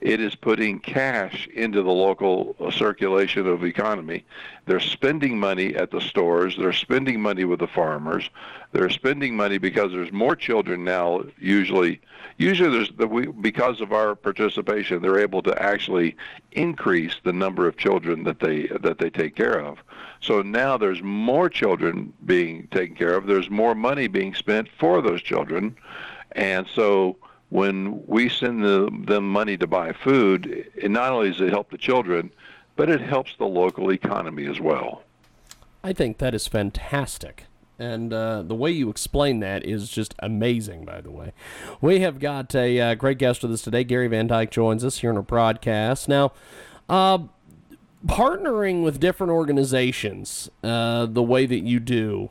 It 0.00 0.20
is 0.20 0.34
putting 0.34 0.80
cash 0.80 1.48
into 1.54 1.82
the 1.82 1.90
local 1.90 2.56
uh, 2.60 2.70
circulation 2.70 3.46
of 3.46 3.64
economy. 3.64 4.24
They're 4.66 4.80
spending 4.80 5.38
money 5.38 5.74
at 5.74 5.90
the 5.90 6.00
stores. 6.00 6.56
They're 6.56 6.72
spending 6.72 7.20
money 7.20 7.44
with 7.44 7.60
the 7.60 7.66
farmers. 7.66 8.30
They're 8.72 8.90
spending 8.90 9.36
money 9.36 9.58
because 9.58 9.92
there's 9.92 10.12
more 10.12 10.34
children 10.36 10.84
now. 10.84 11.24
Usually, 11.38 12.00
usually 12.38 12.70
there's 12.70 12.92
the, 12.96 13.06
we, 13.06 13.26
because 13.26 13.80
of 13.80 13.92
our 13.92 14.14
participation, 14.14 15.00
they're 15.00 15.20
able 15.20 15.42
to 15.42 15.62
actually 15.62 16.16
increase 16.52 17.16
the 17.24 17.32
number 17.32 17.68
of 17.68 17.76
children 17.76 18.24
that 18.24 18.40
they 18.40 18.66
that 18.80 18.98
they 18.98 19.10
take 19.10 19.36
care 19.36 19.60
of. 19.60 19.78
So 20.20 20.42
now 20.42 20.76
there's 20.76 21.02
more 21.02 21.48
children 21.48 22.12
being 22.24 22.66
taken 22.68 22.96
care 22.96 23.14
of. 23.14 23.26
There's 23.26 23.50
more 23.50 23.74
money 23.74 24.08
being 24.08 24.34
spent 24.34 24.68
for 24.78 25.02
those 25.02 25.22
children, 25.22 25.76
and 26.32 26.66
so 26.66 27.16
when 27.54 28.04
we 28.08 28.28
send 28.28 28.64
the, 28.64 28.90
them 29.06 29.28
money 29.28 29.56
to 29.56 29.64
buy 29.64 29.92
food, 29.92 30.68
it 30.74 30.90
not 30.90 31.12
only 31.12 31.30
does 31.30 31.40
it 31.40 31.50
help 31.50 31.70
the 31.70 31.78
children, 31.78 32.28
but 32.74 32.90
it 32.90 33.00
helps 33.00 33.36
the 33.36 33.44
local 33.44 33.92
economy 33.92 34.44
as 34.46 34.58
well. 34.58 35.04
I 35.84 35.92
think 35.92 36.18
that 36.18 36.34
is 36.34 36.48
fantastic. 36.48 37.44
And 37.78 38.12
uh, 38.12 38.42
the 38.42 38.56
way 38.56 38.72
you 38.72 38.90
explain 38.90 39.38
that 39.38 39.64
is 39.64 39.88
just 39.88 40.16
amazing, 40.18 40.84
by 40.84 41.00
the 41.00 41.12
way. 41.12 41.32
We 41.80 42.00
have 42.00 42.18
got 42.18 42.56
a 42.56 42.80
uh, 42.80 42.94
great 42.96 43.18
guest 43.18 43.42
with 43.42 43.52
us 43.52 43.62
today. 43.62 43.84
Gary 43.84 44.08
Van 44.08 44.26
Dyke 44.26 44.50
joins 44.50 44.84
us 44.84 44.98
here 44.98 45.10
in 45.10 45.16
our 45.16 45.22
broadcast. 45.22 46.08
Now, 46.08 46.32
uh, 46.88 47.18
partnering 48.04 48.82
with 48.82 48.98
different 48.98 49.30
organizations 49.30 50.50
uh, 50.64 51.06
the 51.06 51.22
way 51.22 51.46
that 51.46 51.60
you 51.60 51.78
do. 51.78 52.30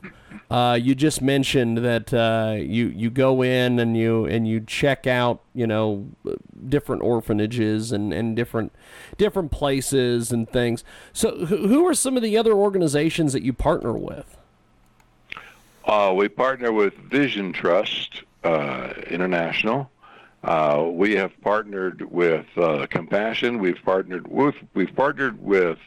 Uh, 0.53 0.75
you 0.75 0.93
just 0.93 1.19
mentioned 1.19 1.79
that 1.79 2.13
uh, 2.13 2.53
you 2.59 2.85
you 2.89 3.09
go 3.09 3.41
in 3.41 3.79
and 3.79 3.97
you 3.97 4.25
and 4.25 4.47
you 4.47 4.61
check 4.61 5.07
out 5.07 5.41
you 5.55 5.65
know 5.65 6.07
different 6.69 7.01
orphanages 7.01 7.91
and, 7.91 8.13
and 8.13 8.35
different 8.35 8.71
different 9.17 9.49
places 9.49 10.31
and 10.31 10.47
things. 10.47 10.83
So 11.11 11.47
who 11.47 11.87
are 11.87 11.95
some 11.95 12.15
of 12.15 12.21
the 12.21 12.37
other 12.37 12.53
organizations 12.53 13.33
that 13.33 13.41
you 13.41 13.51
partner 13.51 13.93
with? 13.93 14.37
Uh, 15.85 16.13
we 16.15 16.29
partner 16.29 16.71
with 16.71 16.93
Vision 16.97 17.51
Trust 17.51 18.21
uh, 18.43 18.93
International. 19.09 19.89
Uh, 20.43 20.85
we 20.87 21.15
have 21.15 21.31
partnered 21.41 22.03
with 22.11 22.45
uh, 22.57 22.85
Compassion. 22.91 23.57
We've 23.57 23.81
partnered 23.83 24.27
with 24.27 24.53
we've 24.75 24.95
partnered 24.95 25.41
with, 25.41 25.79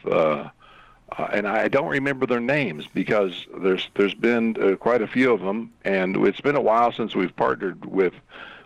uh, 1.11 1.21
uh 1.21 1.29
and 1.33 1.47
I 1.47 1.67
don't 1.67 1.89
remember 1.89 2.25
their 2.25 2.39
names 2.39 2.87
because 2.93 3.45
there's 3.57 3.89
there's 3.95 4.13
been 4.13 4.55
uh, 4.61 4.75
quite 4.75 5.01
a 5.01 5.07
few 5.07 5.31
of 5.33 5.41
them, 5.41 5.73
and 5.85 6.15
it's 6.17 6.41
been 6.41 6.55
a 6.55 6.61
while 6.61 6.91
since 6.91 7.15
we've 7.15 7.35
partnered 7.35 7.85
with 7.85 8.13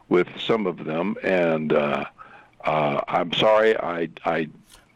with 0.09 0.27
some 0.39 0.67
of 0.67 0.85
them. 0.85 1.15
And 1.23 1.73
uh, 1.73 2.05
I'm 2.63 3.33
sorry, 3.33 3.77
I 3.77 4.09
I 4.25 4.49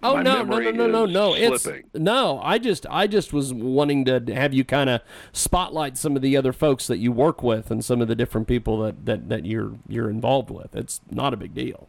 Oh 0.06 0.22
no, 0.22 0.44
no, 0.44 0.60
no, 0.60 0.72
no, 0.72 0.88
no, 0.88 1.06
no! 1.06 1.34
It's 1.34 1.68
no. 1.96 2.40
I 2.44 2.60
just, 2.60 2.86
I 2.92 3.08
just 3.08 3.34
was 3.34 3.52
wanting 3.52 4.06
to 4.06 4.20
have 4.36 4.54
you 4.54 4.64
kind 4.64 4.88
of 4.88 5.02
spotlight 5.34 5.98
some 5.98 6.16
of 6.16 6.22
the 6.22 6.38
other 6.38 6.54
folks 6.54 6.86
that 6.88 6.98
you 6.98 7.12
work 7.12 7.42
with 7.42 7.72
and 7.72 7.84
some 7.84 8.02
of 8.02 8.08
the 8.08 8.14
different 8.14 8.48
people 8.48 8.80
that 8.82 9.06
that, 9.08 9.30
that 9.30 9.46
you're 9.46 9.74
you're 9.88 10.10
involved 10.10 10.52
with. 10.52 10.76
It's 10.76 11.02
not 11.10 11.34
a 11.34 11.38
big 11.38 11.56
deal. 11.56 11.88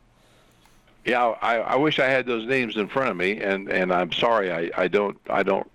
Yeah, 1.07 1.35
I, 1.41 1.59
I 1.59 1.77
wish 1.77 2.01
I 2.01 2.07
had 2.07 2.27
those 2.27 2.49
names 2.49 2.77
in 2.77 2.89
front 2.89 3.11
of 3.11 3.17
me, 3.17 3.41
and 3.41 3.69
and 3.71 3.93
I'm 3.93 4.11
sorry, 4.11 4.53
I, 4.53 4.71
I 4.77 4.89
don't 4.89 5.17
I 5.31 5.45
don't 5.45 5.71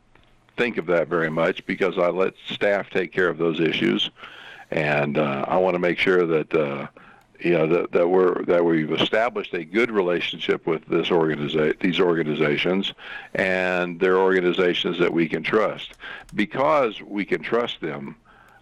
think 0.58 0.78
of 0.78 0.88
that 0.88 1.08
very 1.08 1.30
much 1.30 1.65
because 1.65 1.98
I 1.98 2.10
let 2.10 2.34
staff 2.50 2.89
take 2.89 3.13
care 3.13 3.30
of 3.30 3.38
those 3.38 3.62
issues, 3.62 4.10
and 4.72 5.17
uh, 5.17 5.46
I 5.48 5.58
want 5.58 5.76
to 5.76 5.80
make 5.80 5.98
sure 5.98 6.26
that. 6.26 6.54
Uh, 6.54 6.88
you 7.44 7.54
know 7.54 7.65
that, 7.65 7.91
that 7.91 8.08
we're 8.08 8.46
that 8.46 8.63
we've 8.63 8.91
established 8.91 9.56
a 9.56 9.65
good 9.65 9.89
relationship 9.89 10.67
with 10.67 10.86
this 10.86 11.08
organiza- 11.10 11.80
these 11.80 12.00
organizations 12.00 12.94
and 13.34 14.00
they're 14.00 14.20
organizations 14.20 15.00
that 15.00 15.12
we 15.12 15.28
can 15.28 15.41
trust 15.41 15.94
because 16.36 17.02
we 17.02 17.26
can 17.26 17.41
trust 17.41 17.82
them 17.82 18.15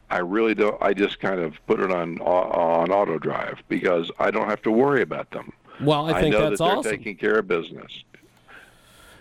I 0.10 0.20
really 0.20 0.56
don't. 0.56 0.82
I 0.82 0.94
just 0.94 1.20
kind 1.20 1.40
of 1.40 1.60
put 1.68 1.80
it 1.80 1.92
on 1.92 2.20
on 2.22 2.90
auto 2.90 3.20
drive 3.20 3.62
because 3.68 4.10
I 4.18 4.32
don't 4.32 4.48
have 4.48 4.62
to 4.64 4.72
worry 4.72 5.02
about 5.02 5.30
them. 5.32 5.52
Well, 5.82 6.14
I 6.14 6.22
think 6.22 6.34
know 6.34 6.50
that's 6.50 6.60
that 6.60 6.66
they're 6.66 6.78
awesome. 6.78 6.92
taking 6.92 7.16
care 7.16 7.40
of 7.40 7.48
business. 7.48 8.04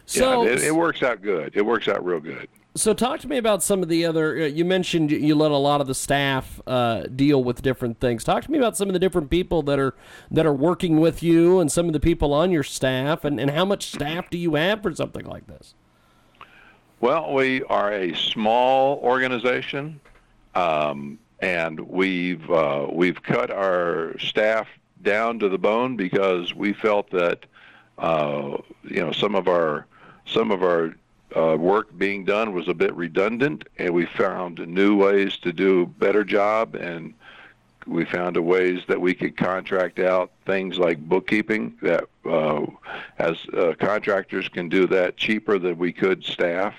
So, 0.06 0.44
yeah, 0.44 0.52
it, 0.52 0.62
it 0.64 0.74
works 0.74 1.02
out 1.02 1.20
good. 1.20 1.52
It 1.54 1.64
works 1.64 1.86
out 1.86 2.04
real 2.04 2.20
good. 2.20 2.48
so 2.74 2.94
talk 2.94 3.20
to 3.20 3.28
me 3.28 3.36
about 3.36 3.62
some 3.62 3.82
of 3.82 3.88
the 3.90 4.06
other. 4.06 4.42
Uh, 4.42 4.46
you 4.46 4.64
mentioned 4.64 5.10
you 5.10 5.34
let 5.34 5.50
a 5.50 5.56
lot 5.56 5.82
of 5.82 5.86
the 5.86 5.94
staff 5.94 6.62
uh, 6.66 7.02
deal 7.02 7.44
with 7.44 7.60
different 7.60 8.00
things. 8.00 8.24
Talk 8.24 8.44
to 8.44 8.50
me 8.50 8.56
about 8.56 8.76
some 8.76 8.88
of 8.88 8.94
the 8.94 8.98
different 8.98 9.28
people 9.28 9.62
that 9.64 9.78
are 9.78 9.94
that 10.30 10.46
are 10.46 10.54
working 10.54 10.98
with 10.98 11.22
you, 11.22 11.60
and 11.60 11.70
some 11.70 11.86
of 11.86 11.92
the 11.92 12.00
people 12.00 12.32
on 12.32 12.50
your 12.50 12.62
staff, 12.62 13.24
and, 13.24 13.38
and 13.38 13.50
how 13.50 13.66
much 13.66 13.92
staff 13.92 14.30
do 14.30 14.38
you 14.38 14.54
have 14.54 14.82
for 14.82 14.94
something 14.94 15.26
like 15.26 15.46
this? 15.46 15.74
Well, 17.00 17.34
we 17.34 17.62
are 17.64 17.92
a 17.92 18.14
small 18.16 18.96
organization, 19.04 20.00
um, 20.54 21.18
and 21.40 21.78
we've 21.78 22.50
uh, 22.50 22.88
we've 22.90 23.22
cut 23.22 23.50
our 23.50 24.18
staff 24.18 24.68
down 25.02 25.38
to 25.38 25.48
the 25.48 25.58
bone 25.58 25.96
because 25.96 26.54
we 26.54 26.72
felt 26.72 27.10
that 27.10 27.44
uh, 27.98 28.56
you 28.84 29.00
know 29.00 29.12
some 29.12 29.34
of 29.34 29.48
our 29.48 29.86
some 30.26 30.50
of 30.50 30.62
our 30.62 30.94
uh, 31.36 31.56
work 31.56 31.96
being 31.98 32.24
done 32.24 32.52
was 32.52 32.68
a 32.68 32.74
bit 32.74 32.94
redundant, 32.94 33.64
and 33.78 33.92
we 33.92 34.06
found 34.06 34.58
new 34.66 34.96
ways 34.96 35.36
to 35.38 35.52
do 35.52 35.82
a 35.82 35.86
better 35.86 36.24
job, 36.24 36.74
and 36.74 37.14
we 37.86 38.04
found 38.04 38.36
ways 38.36 38.82
that 38.86 39.00
we 39.00 39.14
could 39.14 39.36
contract 39.36 39.98
out 39.98 40.30
things 40.44 40.78
like 40.78 40.98
bookkeeping 40.98 41.76
that 41.80 42.04
uh, 42.26 42.64
as 43.18 43.36
uh, 43.54 43.74
contractors 43.78 44.48
can 44.48 44.68
do 44.68 44.86
that 44.86 45.16
cheaper 45.16 45.58
than 45.58 45.78
we 45.78 45.92
could 45.92 46.22
staff. 46.24 46.74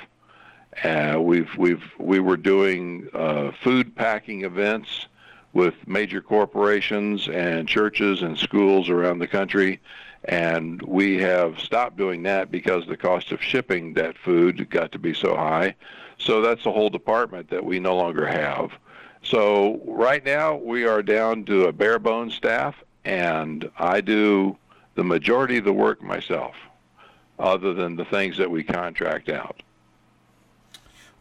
Uh, 0.83 1.17
we've 1.19 1.55
we've 1.57 1.83
we 1.97 2.19
were 2.19 2.37
doing 2.37 3.07
uh, 3.13 3.51
food 3.63 3.95
packing 3.95 4.43
events 4.43 5.07
with 5.53 5.87
major 5.87 6.21
corporations 6.21 7.27
and 7.27 7.67
churches 7.67 8.21
and 8.21 8.37
schools 8.37 8.89
around 8.89 9.19
the 9.19 9.27
country, 9.27 9.79
and 10.25 10.81
we 10.83 11.17
have 11.17 11.59
stopped 11.59 11.97
doing 11.97 12.23
that 12.23 12.51
because 12.51 12.85
the 12.85 12.97
cost 12.97 13.31
of 13.31 13.41
shipping 13.41 13.93
that 13.93 14.17
food 14.17 14.69
got 14.69 14.91
to 14.91 14.99
be 14.99 15.13
so 15.13 15.35
high. 15.35 15.75
So 16.17 16.41
that's 16.41 16.65
a 16.65 16.71
whole 16.71 16.89
department 16.89 17.49
that 17.49 17.63
we 17.63 17.79
no 17.79 17.95
longer 17.95 18.25
have. 18.25 18.71
So 19.23 19.81
right 19.85 20.23
now 20.23 20.55
we 20.55 20.85
are 20.85 21.01
down 21.01 21.45
to 21.45 21.65
a 21.65 21.71
bare 21.71 21.99
bones 21.99 22.35
staff, 22.35 22.75
and 23.05 23.69
I 23.77 24.01
do 24.01 24.57
the 24.95 25.03
majority 25.03 25.57
of 25.57 25.65
the 25.65 25.73
work 25.73 26.01
myself, 26.01 26.55
other 27.37 27.73
than 27.73 27.95
the 27.95 28.05
things 28.05 28.37
that 28.37 28.51
we 28.51 28.63
contract 28.63 29.29
out. 29.29 29.63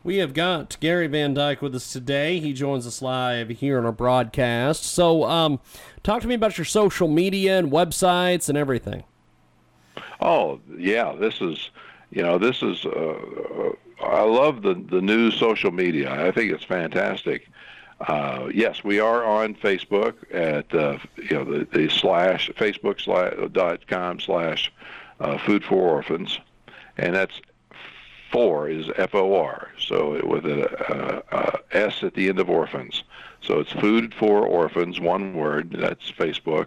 We 0.04 0.18
have 0.18 0.32
got 0.32 0.78
Gary 0.80 1.06
Van 1.08 1.34
Dyke 1.34 1.60
with 1.60 1.74
us 1.74 1.92
today. 1.92 2.38
He 2.38 2.52
joins 2.52 2.86
us 2.86 3.02
live 3.02 3.48
here 3.48 3.78
on 3.78 3.84
our 3.84 3.92
broadcast. 3.92 4.84
So, 4.84 5.24
um, 5.24 5.60
talk 6.02 6.22
to 6.22 6.28
me 6.28 6.36
about 6.36 6.56
your 6.56 6.64
social 6.64 7.08
media 7.08 7.58
and 7.58 7.70
websites 7.70 8.48
and 8.48 8.56
everything. 8.56 9.04
Oh 10.20 10.60
yeah, 10.76 11.14
this 11.18 11.40
is, 11.40 11.70
you 12.10 12.22
know, 12.22 12.38
this 12.38 12.62
is. 12.62 12.84
Uh, 12.86 13.18
uh, 14.00 14.04
I 14.04 14.22
love 14.22 14.62
the 14.62 14.74
the 14.74 15.00
new 15.00 15.30
social 15.32 15.72
media. 15.72 16.10
I 16.10 16.30
think 16.30 16.52
it's 16.52 16.64
fantastic. 16.64 17.48
Uh, 18.00 18.48
yes, 18.54 18.84
we 18.84 19.00
are 19.00 19.24
on 19.24 19.56
Facebook 19.56 20.14
at 20.32 20.72
uh, 20.72 20.98
you 21.16 21.36
know 21.36 21.44
the, 21.44 21.64
the 21.72 21.88
slash 21.88 22.48
Facebook 22.56 23.00
slash 23.00 23.34
dot 23.52 23.86
com 23.88 24.20
slash 24.20 24.72
uh, 25.18 25.36
Food 25.38 25.64
for 25.64 25.96
Orphans, 25.96 26.38
and 26.96 27.14
that's 27.14 27.40
four 28.30 28.68
is 28.68 28.90
F 28.96 29.14
O 29.14 29.34
R, 29.34 29.70
so 29.78 30.20
with 30.26 30.44
a, 30.46 30.68
uh, 30.90 31.22
uh, 31.30 31.58
S 31.72 32.02
at 32.02 32.14
the 32.14 32.28
end 32.28 32.38
of 32.38 32.50
orphans. 32.50 33.04
So 33.40 33.60
it's 33.60 33.72
Food 33.72 34.14
for 34.14 34.46
Orphans, 34.46 35.00
one 35.00 35.34
word. 35.34 35.74
That's 35.78 36.10
Facebook, 36.10 36.66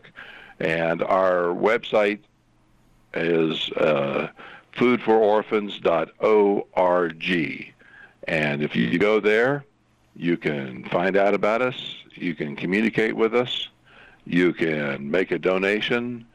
and 0.60 1.04
our 1.04 1.48
website 1.48 2.20
is 3.14 3.70
uh, 3.72 4.30
foodfororphans.org. 4.74 7.74
And 8.28 8.64
if 8.64 8.76
you 8.76 9.00
go 9.00 9.20
there, 9.20 9.66
you 10.16 10.38
can 10.38 10.86
find 10.86 11.18
out 11.18 11.34
about 11.34 11.62
us, 11.62 11.96
you 12.14 12.36
can 12.36 12.56
communicate 12.56 13.16
with 13.16 13.36
us, 13.36 13.70
you 14.26 14.54
can 14.54 15.10
make 15.10 15.32
a 15.32 15.40
donation, 15.40 16.26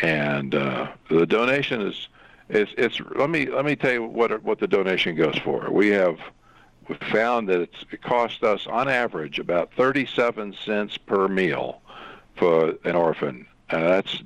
and 0.00 0.54
uh, 0.54 0.88
the 1.10 1.26
donation 1.26 1.82
is 1.82 2.08
it's 2.48 2.72
it's 2.76 3.00
let 3.16 3.30
me 3.30 3.46
let 3.46 3.64
me 3.64 3.76
tell 3.76 3.92
you 3.92 4.04
what 4.04 4.42
what 4.42 4.58
the 4.58 4.66
donation 4.66 5.16
goes 5.16 5.36
for. 5.38 5.70
We 5.70 5.88
have 5.88 6.18
we 6.88 6.96
found 7.10 7.48
that 7.48 7.60
it 7.60 8.02
costs 8.02 8.42
us 8.42 8.66
on 8.66 8.88
average 8.88 9.38
about 9.38 9.72
37 9.74 10.54
cents 10.64 10.98
per 10.98 11.28
meal 11.28 11.80
for 12.36 12.74
an 12.84 12.94
orphan. 12.94 13.46
Uh, 13.70 13.78
that's 13.80 14.22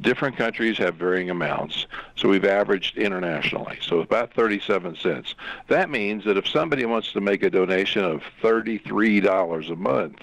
different 0.00 0.36
countries 0.36 0.76
have 0.78 0.96
varying 0.96 1.30
amounts, 1.30 1.86
so 2.16 2.28
we've 2.28 2.44
averaged 2.44 2.98
internationally. 2.98 3.78
So 3.80 4.00
about 4.00 4.32
37 4.34 4.96
cents. 4.96 5.34
That 5.68 5.90
means 5.90 6.24
that 6.24 6.36
if 6.36 6.48
somebody 6.48 6.84
wants 6.84 7.12
to 7.12 7.20
make 7.20 7.42
a 7.44 7.50
donation 7.50 8.04
of 8.04 8.22
$33 8.42 9.70
a 9.70 9.76
month, 9.76 10.18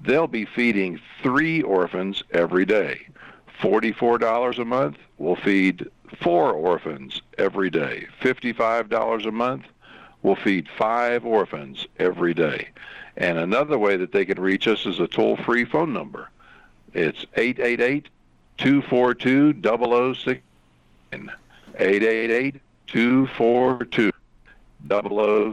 they'll 0.00 0.26
be 0.26 0.44
feeding 0.44 1.00
three 1.22 1.62
orphans 1.62 2.22
every 2.32 2.66
day. 2.66 3.06
$44 3.60 4.58
a 4.58 4.64
month 4.64 4.98
will 5.16 5.36
feed 5.36 5.88
four 6.14 6.52
orphans 6.52 7.22
every 7.38 7.70
day. 7.70 8.06
$55 8.20 9.26
a 9.26 9.32
month 9.32 9.64
will 10.22 10.36
feed 10.36 10.68
five 10.76 11.24
orphans 11.24 11.86
every 11.98 12.34
day. 12.34 12.68
And 13.16 13.38
another 13.38 13.78
way 13.78 13.96
that 13.96 14.12
they 14.12 14.24
can 14.24 14.40
reach 14.40 14.66
us 14.66 14.86
is 14.86 14.98
a 14.98 15.06
toll-free 15.06 15.66
phone 15.66 15.92
number. 15.92 16.30
It's 16.92 17.26
888 17.36 18.08
242 18.58 20.14
006 20.14 20.40
888 21.12 22.60
242 22.86 24.10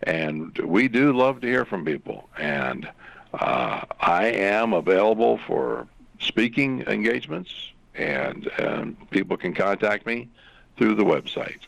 And 0.04 0.58
we 0.60 0.88
do 0.88 1.12
love 1.14 1.42
to 1.42 1.48
hear 1.48 1.66
from 1.66 1.86
people. 1.86 2.30
And 2.38 2.90
uh, 3.34 3.86
I 4.00 4.26
am 4.26 4.74
available 4.74 5.40
for 5.48 5.88
speaking 6.20 6.82
engagements, 6.82 7.72
and, 7.98 8.48
and 8.58 9.10
people 9.10 9.38
can 9.38 9.54
contact 9.54 10.06
me 10.06 10.30
through 10.78 10.96
the 10.96 11.04
website. 11.04 11.60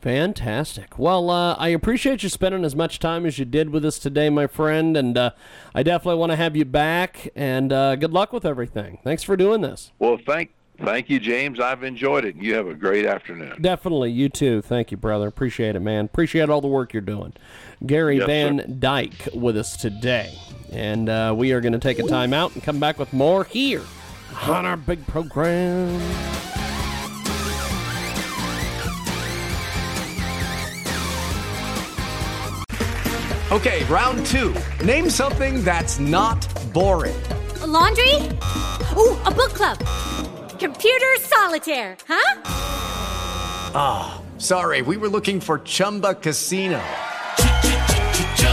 Fantastic. 0.00 0.96
Well, 0.96 1.28
uh, 1.28 1.54
I 1.54 1.68
appreciate 1.68 2.22
you 2.22 2.28
spending 2.28 2.64
as 2.64 2.76
much 2.76 3.00
time 3.00 3.26
as 3.26 3.38
you 3.38 3.44
did 3.44 3.70
with 3.70 3.84
us 3.84 3.98
today, 3.98 4.30
my 4.30 4.46
friend, 4.46 4.96
and 4.96 5.18
uh, 5.18 5.30
I 5.74 5.82
definitely 5.82 6.20
want 6.20 6.30
to 6.30 6.36
have 6.36 6.54
you 6.54 6.64
back. 6.64 7.28
And 7.34 7.72
uh, 7.72 7.96
good 7.96 8.12
luck 8.12 8.32
with 8.32 8.44
everything. 8.44 9.00
Thanks 9.02 9.24
for 9.24 9.36
doing 9.36 9.60
this. 9.60 9.90
Well, 9.98 10.16
thank 10.24 10.54
thank 10.84 11.10
you, 11.10 11.18
James. 11.18 11.58
I've 11.58 11.82
enjoyed 11.82 12.24
it. 12.24 12.36
You 12.36 12.54
have 12.54 12.68
a 12.68 12.74
great 12.74 13.06
afternoon. 13.06 13.60
Definitely, 13.60 14.12
you 14.12 14.28
too. 14.28 14.62
Thank 14.62 14.92
you, 14.92 14.96
brother. 14.96 15.26
Appreciate 15.26 15.74
it, 15.74 15.80
man. 15.80 16.04
Appreciate 16.04 16.48
all 16.48 16.60
the 16.60 16.68
work 16.68 16.92
you're 16.92 17.02
doing. 17.02 17.32
Gary 17.84 18.20
Van 18.20 18.60
sir. 18.60 18.66
Dyke 18.66 19.28
with 19.34 19.56
us 19.56 19.76
today, 19.76 20.32
and 20.70 21.08
uh, 21.08 21.34
we 21.36 21.50
are 21.50 21.60
going 21.60 21.72
to 21.72 21.80
take 21.80 21.98
a 21.98 22.04
time 22.04 22.32
out 22.32 22.54
and 22.54 22.62
come 22.62 22.78
back 22.78 23.00
with 23.00 23.12
more 23.12 23.42
here 23.42 23.82
on 24.46 24.66
our 24.66 24.76
big 24.76 25.06
program. 25.06 26.00
Okay, 33.50 33.82
round 33.86 34.26
two. 34.26 34.54
Name 34.84 35.08
something 35.08 35.64
that's 35.64 35.98
not 35.98 36.46
boring. 36.74 37.16
A 37.62 37.66
laundry? 37.66 38.14
Ooh, 38.94 39.16
a 39.24 39.30
book 39.30 39.54
club. 39.54 39.78
Computer 40.58 41.16
solitaire, 41.20 41.96
huh? 42.06 42.42
Ah, 43.74 44.20
sorry, 44.36 44.82
we 44.82 44.98
were 44.98 45.08
looking 45.08 45.40
for 45.40 45.60
Chumba 45.60 46.14
Casino. 46.14 46.82